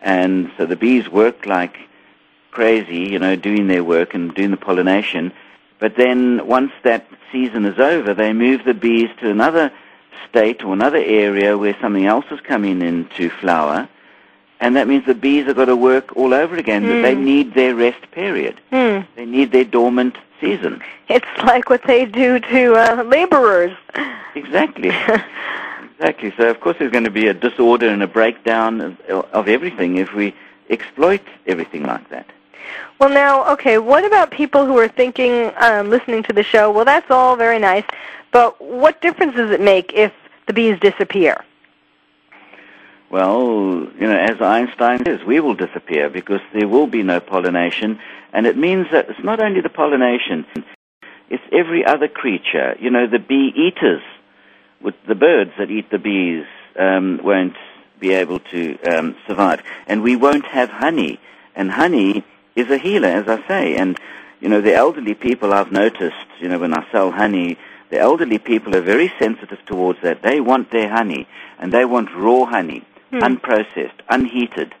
[0.00, 1.76] and so the bees work like
[2.50, 5.32] crazy, you know, doing their work and doing the pollination.
[5.78, 9.72] But then once that season is over, they move the bees to another
[10.28, 13.88] state or another area where something else is coming into flower,
[14.60, 16.84] and that means the bees have got to work all over again.
[16.84, 17.02] Mm.
[17.02, 18.60] They need their rest period.
[18.72, 19.06] Mm.
[19.14, 20.82] They need their dormant season.
[21.08, 23.76] It's like what they do to uh, laborers.
[24.34, 24.88] Exactly.
[25.98, 26.32] exactly.
[26.36, 29.96] So of course there's going to be a disorder and a breakdown of, of everything
[29.96, 30.34] if we
[30.70, 32.26] exploit everything like that.
[32.98, 36.84] Well, now, okay, what about people who are thinking, um, listening to the show, well,
[36.84, 37.84] that's all very nice,
[38.32, 40.12] but what difference does it make if
[40.46, 41.44] the bees disappear?
[43.10, 48.00] Well, you know, as Einstein says, we will disappear because there will be no pollination,
[48.32, 50.44] and it means that it's not only the pollination,
[51.30, 52.76] it's every other creature.
[52.78, 54.02] You know, the bee eaters,
[54.82, 56.44] with the birds that eat the bees,
[56.78, 57.56] um, won't
[57.98, 61.18] be able to um, survive, and we won't have honey.
[61.56, 62.24] And honey
[62.58, 63.76] is a healer, as I say.
[63.76, 63.98] And
[64.40, 67.58] you know, the elderly people I've noticed, you know, when I sell honey,
[67.90, 70.22] the elderly people are very sensitive towards that.
[70.22, 71.26] They want their honey,
[71.58, 73.20] and they want raw honey, Hmm.
[73.20, 74.74] unprocessed, unheated,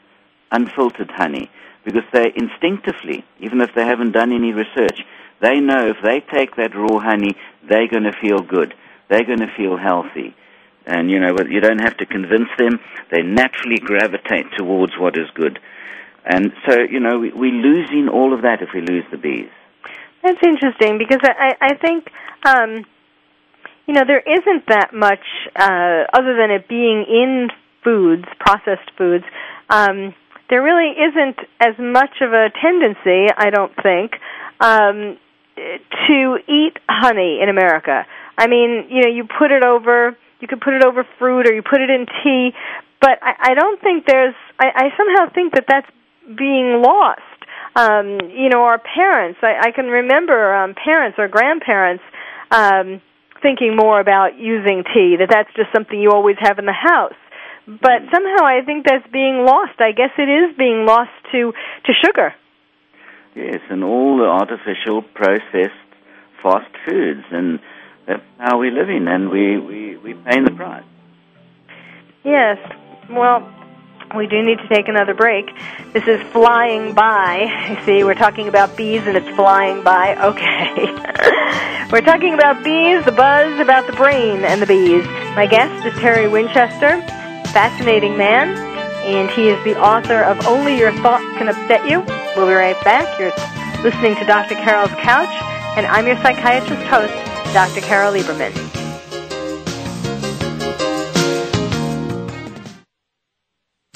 [0.52, 1.50] unfiltered honey,
[1.84, 5.00] because they instinctively, even if they haven't done any research,
[5.40, 7.34] they know if they take that raw honey,
[7.66, 8.74] they're going to feel good.
[9.08, 10.34] They're going to feel healthy.
[10.86, 12.80] And, you know, you don't have to convince them.
[13.10, 15.58] They naturally gravitate towards what is good.
[16.28, 19.48] And so, you know, we, we're losing all of that if we lose the bees.
[20.22, 22.10] That's interesting because I, I think,
[22.44, 22.84] um,
[23.86, 25.24] you know, there isn't that much
[25.56, 27.48] uh, other than it being in
[27.82, 29.24] foods, processed foods.
[29.70, 30.14] Um,
[30.50, 34.12] there really isn't as much of a tendency, I don't think,
[34.60, 35.16] um,
[35.56, 38.04] to eat honey in America.
[38.36, 41.54] I mean, you know, you put it over, you could put it over fruit or
[41.54, 42.52] you put it in tea,
[43.00, 44.34] but I, I don't think there's.
[44.58, 45.88] I, I somehow think that that's
[46.36, 47.22] being lost.
[47.74, 49.38] Um, you know, our parents.
[49.42, 52.02] I, I can remember um, parents or grandparents
[52.50, 53.00] um,
[53.42, 55.16] thinking more about using tea.
[55.18, 57.16] That that's just something you always have in the house.
[57.66, 59.78] But somehow I think that's being lost.
[59.78, 61.52] I guess it is being lost to
[61.84, 62.34] to sugar.
[63.34, 65.88] Yes, and all the artificial processed
[66.42, 67.60] fast foods, and
[68.06, 70.84] that's how we're living, and we we we paying the price.
[72.24, 72.58] Yes.
[73.10, 73.48] Well,
[74.16, 75.54] we do need to take another break.
[75.92, 77.68] This is flying by.
[77.68, 80.16] You see, we're talking about bees and it's flying by.
[80.16, 80.86] Okay.
[81.92, 85.04] we're talking about bees, the buzz about the brain and the bees.
[85.36, 87.00] My guest is Terry Winchester,
[87.52, 88.56] fascinating man,
[89.04, 92.00] and he is the author of Only Your Thoughts Can Upset You.
[92.36, 93.18] We'll be right back.
[93.18, 93.32] You're
[93.82, 94.54] listening to Dr.
[94.54, 95.28] Carole's Couch,
[95.76, 97.14] and I'm your psychiatrist host,
[97.52, 97.80] Dr.
[97.80, 98.87] Carole Lieberman.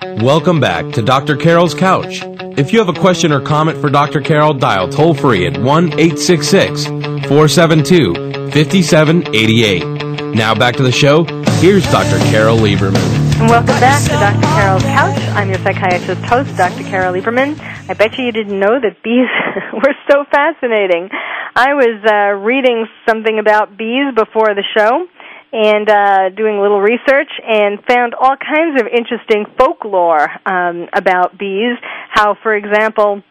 [0.00, 1.36] Welcome back to Dr.
[1.36, 2.22] Carole's Couch.
[2.56, 4.20] If you have a question or comment for Dr.
[4.20, 8.14] Carole, dial toll free at 1 866 472
[8.52, 10.34] 5788.
[10.36, 11.24] Now back to the show.
[11.58, 12.18] Here's Dr.
[12.30, 12.96] Carole Lieberman.
[13.40, 14.46] And Welcome back to Dr.
[14.54, 15.18] Carole's Couch.
[15.34, 16.84] I'm your psychiatrist host, Dr.
[16.84, 17.58] Carole Lieberman.
[17.88, 19.26] I bet you you didn't know that bees
[19.72, 21.08] were so fascinating.
[21.56, 25.06] I was uh, reading something about bees before the show
[25.52, 31.38] and uh, doing a little research and found all kinds of interesting folklore um, about
[31.38, 31.76] bees.
[32.10, 33.22] How, for example,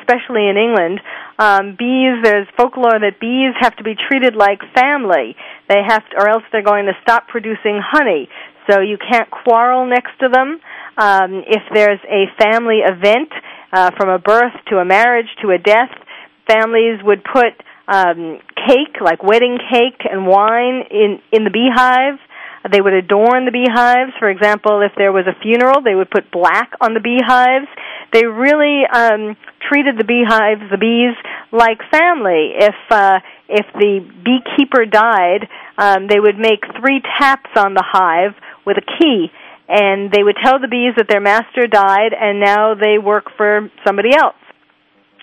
[0.00, 1.00] especially in England,
[1.38, 2.22] um, bees.
[2.22, 5.36] There's folklore that bees have to be treated like family.
[5.68, 8.28] They have, to, or else they're going to stop producing honey.
[8.68, 10.58] So you can't quarrel next to them.
[10.96, 13.28] Um, if there's a family event,
[13.74, 15.90] uh, from a birth to a marriage to a death,
[16.46, 22.18] families would put um, cake, like wedding cake and wine, in in the beehive.
[22.70, 24.12] They would adorn the beehives.
[24.18, 27.68] For example, if there was a funeral, they would put black on the beehives.
[28.12, 29.36] They really um,
[29.68, 31.12] treated the beehives, the bees,
[31.52, 32.56] like family.
[32.56, 38.32] If uh, if the beekeeper died, um, they would make three taps on the hive
[38.64, 39.28] with a key,
[39.68, 43.70] and they would tell the bees that their master died, and now they work for
[43.86, 44.40] somebody else.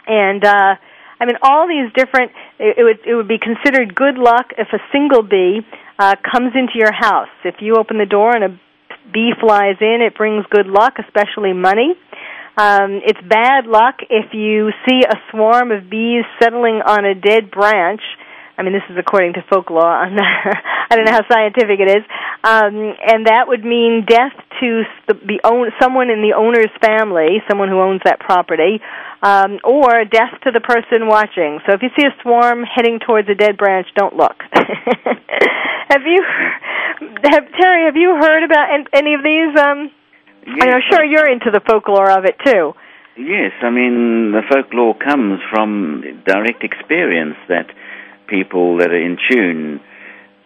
[0.05, 0.76] And uh,
[1.20, 2.32] I mean, all these different.
[2.62, 5.66] It, it would it would be considered good luck if a single bee
[5.97, 7.34] uh, comes into your house.
[7.43, 8.59] If you open the door and a
[9.12, 11.97] bee flies in, it brings good luck, especially money.
[12.57, 17.49] Um, it's bad luck if you see a swarm of bees settling on a dead
[17.49, 18.01] branch.
[18.62, 19.82] I mean, this is according to folklore.
[19.89, 22.05] I don't know how scientific it is,
[22.45, 27.41] um, and that would mean death to the, the own, someone in the owner's family,
[27.49, 28.78] someone who owns that property,
[29.24, 31.57] um, or death to the person watching.
[31.66, 34.38] So if you see a swarm heading towards a dead branch, don't look.
[34.53, 36.22] have you,
[37.26, 37.89] have, Terry?
[37.89, 39.57] Have you heard about any of these?
[39.57, 39.89] Um,
[40.45, 42.74] Yes, I'm sure you're into the folklore of it too.
[43.18, 47.68] Yes, I mean, the folklore comes from direct experience that
[48.32, 49.82] people that are in tune,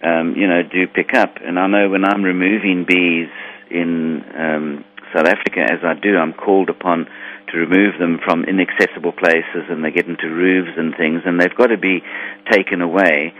[0.04, 1.38] um, you know, do pick up.
[1.46, 3.30] And I know when I'm removing bees
[3.70, 7.06] in um, South Africa, as I do, I'm called upon
[7.54, 11.56] to remove them from inaccessible places and they get into roofs and things, and they've
[11.56, 12.02] got to be
[12.52, 13.32] taken away.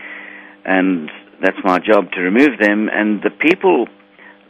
[0.64, 1.10] And
[1.42, 2.88] that's my job to remove them.
[2.88, 3.88] And the people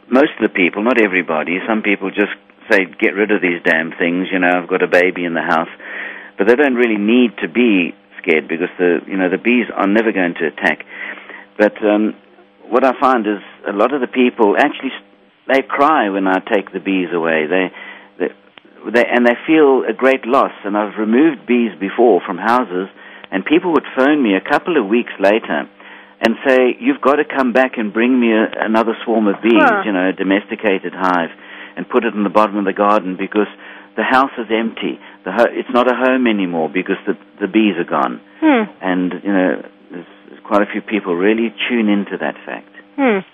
[0.09, 2.31] most of the people, not everybody, some people just
[2.71, 5.41] say, get rid of these damn things, you know, I've got a baby in the
[5.41, 5.69] house.
[6.37, 7.95] But they don't really need to be
[8.27, 10.85] scared because the, you know, the bees are never going to attack.
[11.57, 12.15] But um,
[12.69, 14.91] what I find is a lot of the people actually,
[15.47, 17.47] they cry when I take the bees away.
[17.47, 17.71] They,
[18.19, 18.27] they,
[18.91, 20.51] they, and they feel a great loss.
[20.65, 22.89] And I've removed bees before from houses,
[23.31, 25.67] and people would phone me a couple of weeks later
[26.19, 29.53] and say, "You've got to come back and bring me a, another swarm of bees,
[29.53, 29.83] Huh.
[29.85, 31.29] you know, a domesticated hive,
[31.75, 33.47] and put it in the bottom of the garden because
[33.97, 35.01] the house is empty.
[35.25, 38.69] The ho- it's not a home anymore because the the bees are gone." Hmm.
[38.79, 39.51] And you know,
[39.91, 40.05] there's,
[40.45, 42.71] quite a few people really tune into that fact.
[42.95, 43.25] Hmm.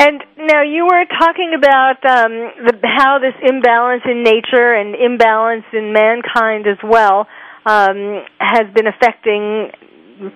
[0.00, 2.32] And now you were talking about um,
[2.64, 7.28] the, how this imbalance in nature and imbalance in mankind as well
[7.66, 9.70] um, has been affecting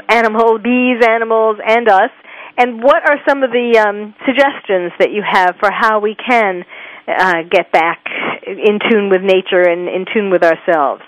[0.08, 2.12] animals, bees, animals, and us.
[2.56, 6.64] And what are some of the um, suggestions that you have for how we can
[7.06, 8.04] uh, get back
[8.46, 11.02] in tune with nature and in tune with ourselves?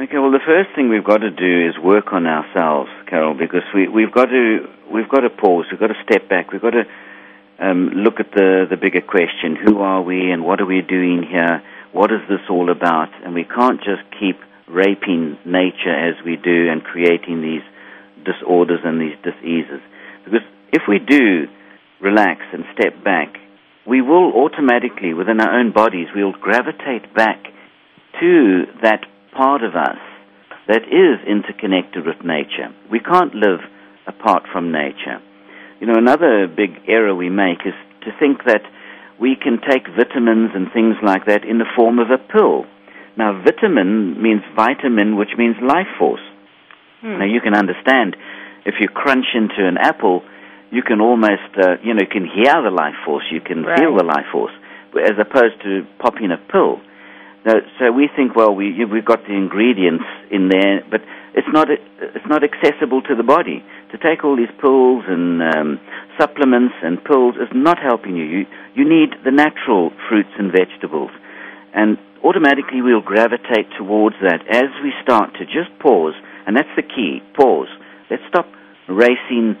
[0.00, 3.62] Okay, well, the first thing we've got to do is work on ourselves, Carole, because
[3.74, 6.74] we, we've got to we've got to pause, we've got to step back, we've got
[6.76, 6.84] to
[7.58, 11.22] um, look at the the bigger question: Who are we, and what are we doing
[11.22, 11.62] here?
[11.92, 13.08] What is this all about?
[13.24, 14.36] And we can't just keep
[14.68, 17.62] raping nature as we do and creating these
[18.22, 19.80] disorders and these diseases.
[20.24, 20.40] Because
[20.72, 21.48] if we do
[22.00, 23.38] relax and step back,
[23.86, 27.44] we will automatically, within our own bodies, we'll gravitate back
[28.20, 29.98] to that part of us
[30.68, 32.74] that is interconnected with nature.
[32.90, 33.60] We can't live
[34.06, 35.22] apart from nature.
[35.80, 38.62] You know, another big error we make is to think that
[39.20, 42.64] we can take vitamins and things like that in the form of a pill.
[43.16, 46.20] Now, vitamin means vitamin, which means life force.
[47.00, 47.18] Hmm.
[47.18, 48.16] Now, you can understand
[48.64, 50.22] if you crunch into an apple,
[50.70, 53.78] you can almost, uh, you know, you can hear the life force, you can right.
[53.78, 54.52] feel the life force,
[54.98, 56.80] as opposed to popping a pill.
[57.46, 61.00] Now, so we think, well, we we've got the ingredients in there, but
[61.34, 63.62] it's not it's not accessible to the body.
[63.92, 65.80] To take all these pills and um,
[66.18, 68.24] supplements and pills is not helping you.
[68.24, 71.12] You you need the natural fruits and vegetables,
[71.72, 76.14] and automatically we'll gravitate towards that as we start to just pause,
[76.48, 77.22] and that's the key.
[77.38, 77.70] Pause.
[78.10, 78.50] Let's stop
[78.88, 79.54] racing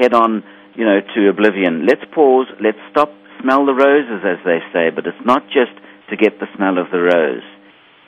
[0.00, 0.42] head on,
[0.74, 1.86] you know, to oblivion.
[1.86, 2.46] Let's pause.
[2.60, 3.12] Let's stop.
[3.42, 5.72] Smell the roses, as they say, but it's not just
[6.10, 7.46] to get the smell of the rose.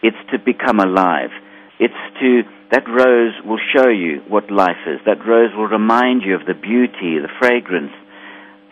[0.03, 1.30] It's to become alive.
[1.78, 5.01] It's to, that rose will show you what life is.
[5.07, 7.93] That rose will remind you of the beauty, the fragrance,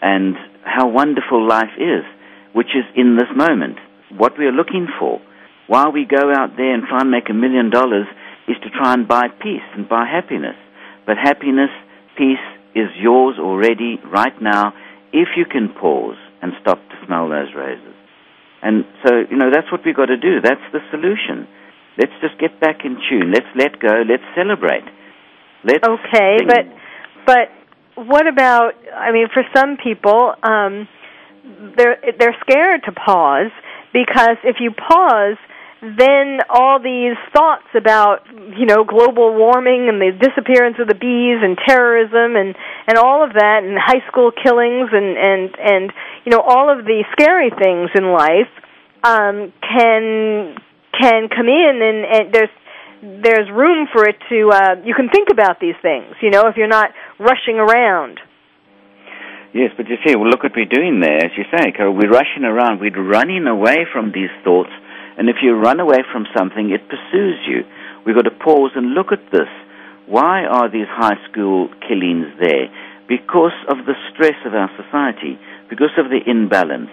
[0.03, 2.05] and how wonderful life is,
[2.53, 3.79] which is in this moment.
[4.17, 5.21] What we are looking for.
[5.67, 8.07] While we go out there and try and make a million dollars
[8.49, 10.57] is to try and buy peace and buy happiness.
[11.07, 11.71] But happiness,
[12.19, 12.43] peace
[12.75, 14.73] is yours already right now
[15.13, 17.95] if you can pause and stop to smell those roses.
[18.63, 20.41] And so, you know, that's what we've got to do.
[20.43, 21.49] That's the solution.
[21.99, 23.33] Let's just get back in tune.
[23.33, 24.05] Let's let go.
[24.07, 24.85] Let's celebrate.
[25.65, 26.49] Let's okay, sing.
[26.49, 26.65] but
[27.27, 27.49] but
[28.07, 28.73] what about?
[28.95, 30.89] I mean, for some people, um,
[31.77, 33.53] they're they're scared to pause
[33.93, 35.37] because if you pause,
[35.81, 41.41] then all these thoughts about you know global warming and the disappearance of the bees
[41.41, 42.55] and terrorism and
[42.87, 45.93] and all of that and high school killings and and and
[46.25, 48.53] you know all of the scary things in life
[49.05, 50.55] um can
[50.93, 52.55] can come in and, and there's
[53.25, 56.57] there's room for it to uh you can think about these things you know if
[56.57, 58.21] you're not rushing around
[59.53, 61.27] Yes, but you see, well, look what we're doing there.
[61.27, 62.79] As you say, Carole, we're rushing around.
[62.79, 64.71] We're running away from these thoughts
[65.21, 67.61] and if you run away from something, it pursues you.
[68.07, 69.53] We've got to pause and look at this.
[70.07, 72.73] Why are these high school killings there?
[73.07, 76.89] Because of the stress of our society, because of the imbalance.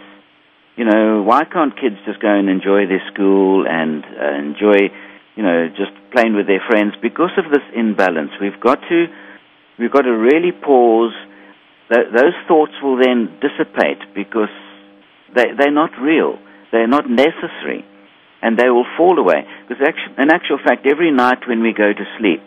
[0.75, 4.91] You know, why can't kids just go and enjoy their school and uh, enjoy,
[5.37, 6.95] you know, just playing with their friends?
[7.01, 9.07] Because of this imbalance, we've got to,
[9.79, 11.15] we've got to really pause.
[11.87, 14.51] Th- those thoughts will then dissipate because
[15.33, 16.37] they, they're not real.
[16.73, 17.87] They're not necessary
[18.41, 19.45] and they will fall away.
[19.67, 19.81] Because
[20.17, 22.43] in actual fact, every night when we go to sleep,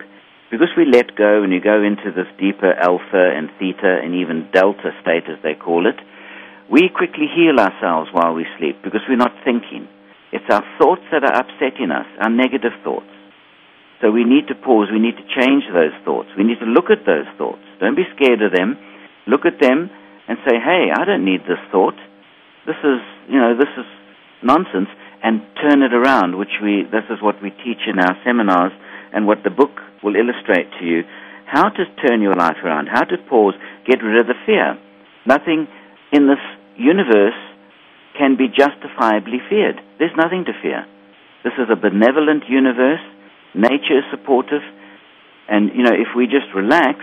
[0.51, 4.51] because we let go and you go into this deeper alpha and theta and even
[4.53, 5.99] delta state, as they call it,
[6.71, 9.89] we quickly heal ourselves while we sleep because we're not thinking.
[10.33, 13.11] It's our thoughts that are upsetting us, our negative thoughts.
[14.01, 14.89] So we need to pause.
[14.91, 16.31] We need to change those thoughts.
[16.39, 17.63] We need to look at those thoughts.
[17.81, 18.79] Don't be scared of them.
[19.27, 19.91] Look at them
[20.27, 21.99] and say, hey, I don't need this thought.
[22.67, 23.87] This is, you know, this is
[24.43, 24.89] nonsense
[25.23, 28.73] and turn it around, which we, this is what we teach in our seminars
[29.13, 31.03] and what the book will illustrate to you,
[31.47, 33.55] how to turn your life around, how to pause,
[33.87, 34.79] get rid of the fear.
[35.27, 35.69] Nothing
[36.13, 36.41] in this
[36.77, 37.37] universe
[38.17, 39.81] can be justifiably feared.
[39.99, 40.87] There's nothing to fear.
[41.45, 43.05] This is a benevolent universe.
[43.55, 44.63] Nature is supportive.
[45.49, 47.01] And, you know, if we just relax,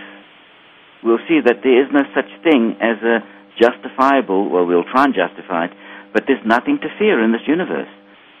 [1.04, 3.22] we'll see that there is no such thing as a
[3.60, 5.72] justifiable, well, we'll try and justify it,
[6.12, 7.90] but there's nothing to fear in this universe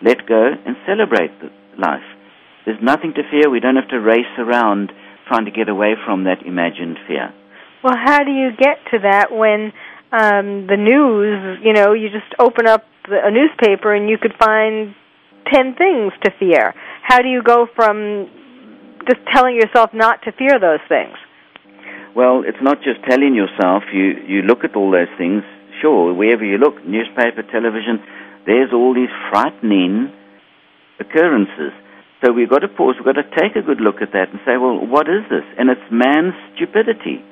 [0.02, 1.32] let go and celebrate
[1.78, 2.06] life.
[2.66, 3.50] There's nothing to fear.
[3.50, 4.92] We don't have to race around
[5.26, 7.32] trying to get away from that imagined fear.
[7.82, 9.72] Well, how do you get to that when
[10.10, 14.94] um, the news, you know, you just open up a newspaper and you could find
[15.52, 16.74] 10 things to fear?
[17.02, 18.28] How do you go from
[19.06, 21.16] just telling yourself not to fear those things?
[22.16, 23.84] Well, it's not just telling yourself.
[23.92, 25.42] You, you look at all those things,
[25.80, 28.02] sure, wherever you look, newspaper, television,
[28.46, 30.12] there's all these frightening
[31.00, 31.72] occurrences.
[32.24, 34.40] So we've got to pause, we've got to take a good look at that and
[34.44, 35.46] say, well, what is this?
[35.58, 37.22] And it's man's stupidity.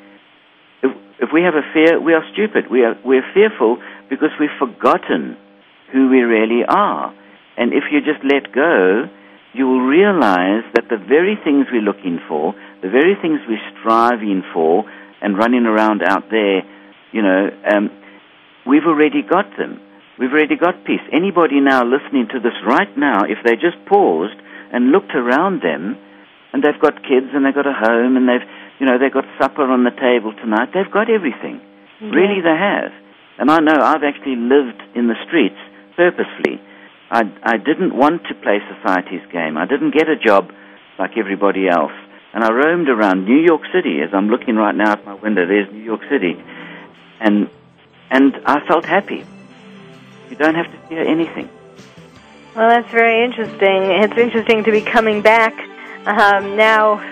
[0.83, 2.71] If, if we have a fear, we are stupid.
[2.71, 5.37] We are, we're fearful because we've forgotten
[5.93, 7.15] who we really are.
[7.57, 9.09] And if you just let go,
[9.55, 14.43] you will realize that the very things we're looking for, the very things we're striving
[14.53, 14.85] for
[15.23, 16.63] and running around out there,
[17.11, 17.91] you know, um,
[18.67, 19.81] we've already got them.
[20.19, 21.05] We've already got peace.
[21.13, 24.37] Anybody now listening to this right now, if they just paused
[24.73, 25.97] and looked around them,
[26.53, 28.49] and they've got kids and they've got a home and they've,
[28.81, 31.61] you know, they've got supper on the table tonight, they've got everything.
[32.01, 32.93] Really, they have.
[33.39, 35.61] And I know I've actually lived in the streets
[35.97, 36.61] purposely.
[37.11, 39.57] I, I didn't want to play society's game.
[39.57, 40.51] I didn't get a job
[40.99, 41.93] like everybody else.
[42.33, 45.47] And I roamed around New York City as I'm looking right now at my window.
[45.47, 46.43] There's New York City.
[47.21, 47.51] And,
[48.11, 49.25] and I felt happy.
[50.31, 51.49] You don't have to fear anything.
[52.57, 53.91] Well, that's very interesting.
[54.03, 55.53] It's interesting to be coming back
[56.07, 57.03] um, now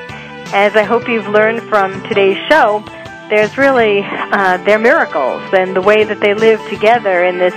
[0.54, 2.84] as I hope you've learned from today's show,
[3.30, 7.54] there's really uh, they're miracles, and the way that they live together in this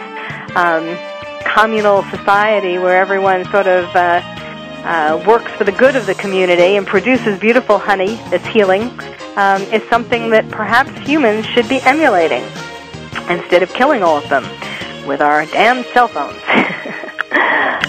[0.57, 0.97] um,
[1.45, 4.21] communal society where everyone sort of uh,
[4.85, 8.83] uh, works for the good of the community and produces beautiful honey that's healing
[9.37, 12.43] um, is something that perhaps humans should be emulating
[13.29, 14.45] instead of killing all of them
[15.07, 16.41] with our damn cell phones.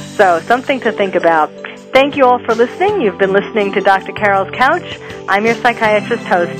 [0.17, 1.51] so, something to think about.
[1.93, 3.01] Thank you all for listening.
[3.01, 4.11] You've been listening to Dr.
[4.11, 4.99] Carole's Couch.
[5.27, 6.59] I'm your psychiatrist host,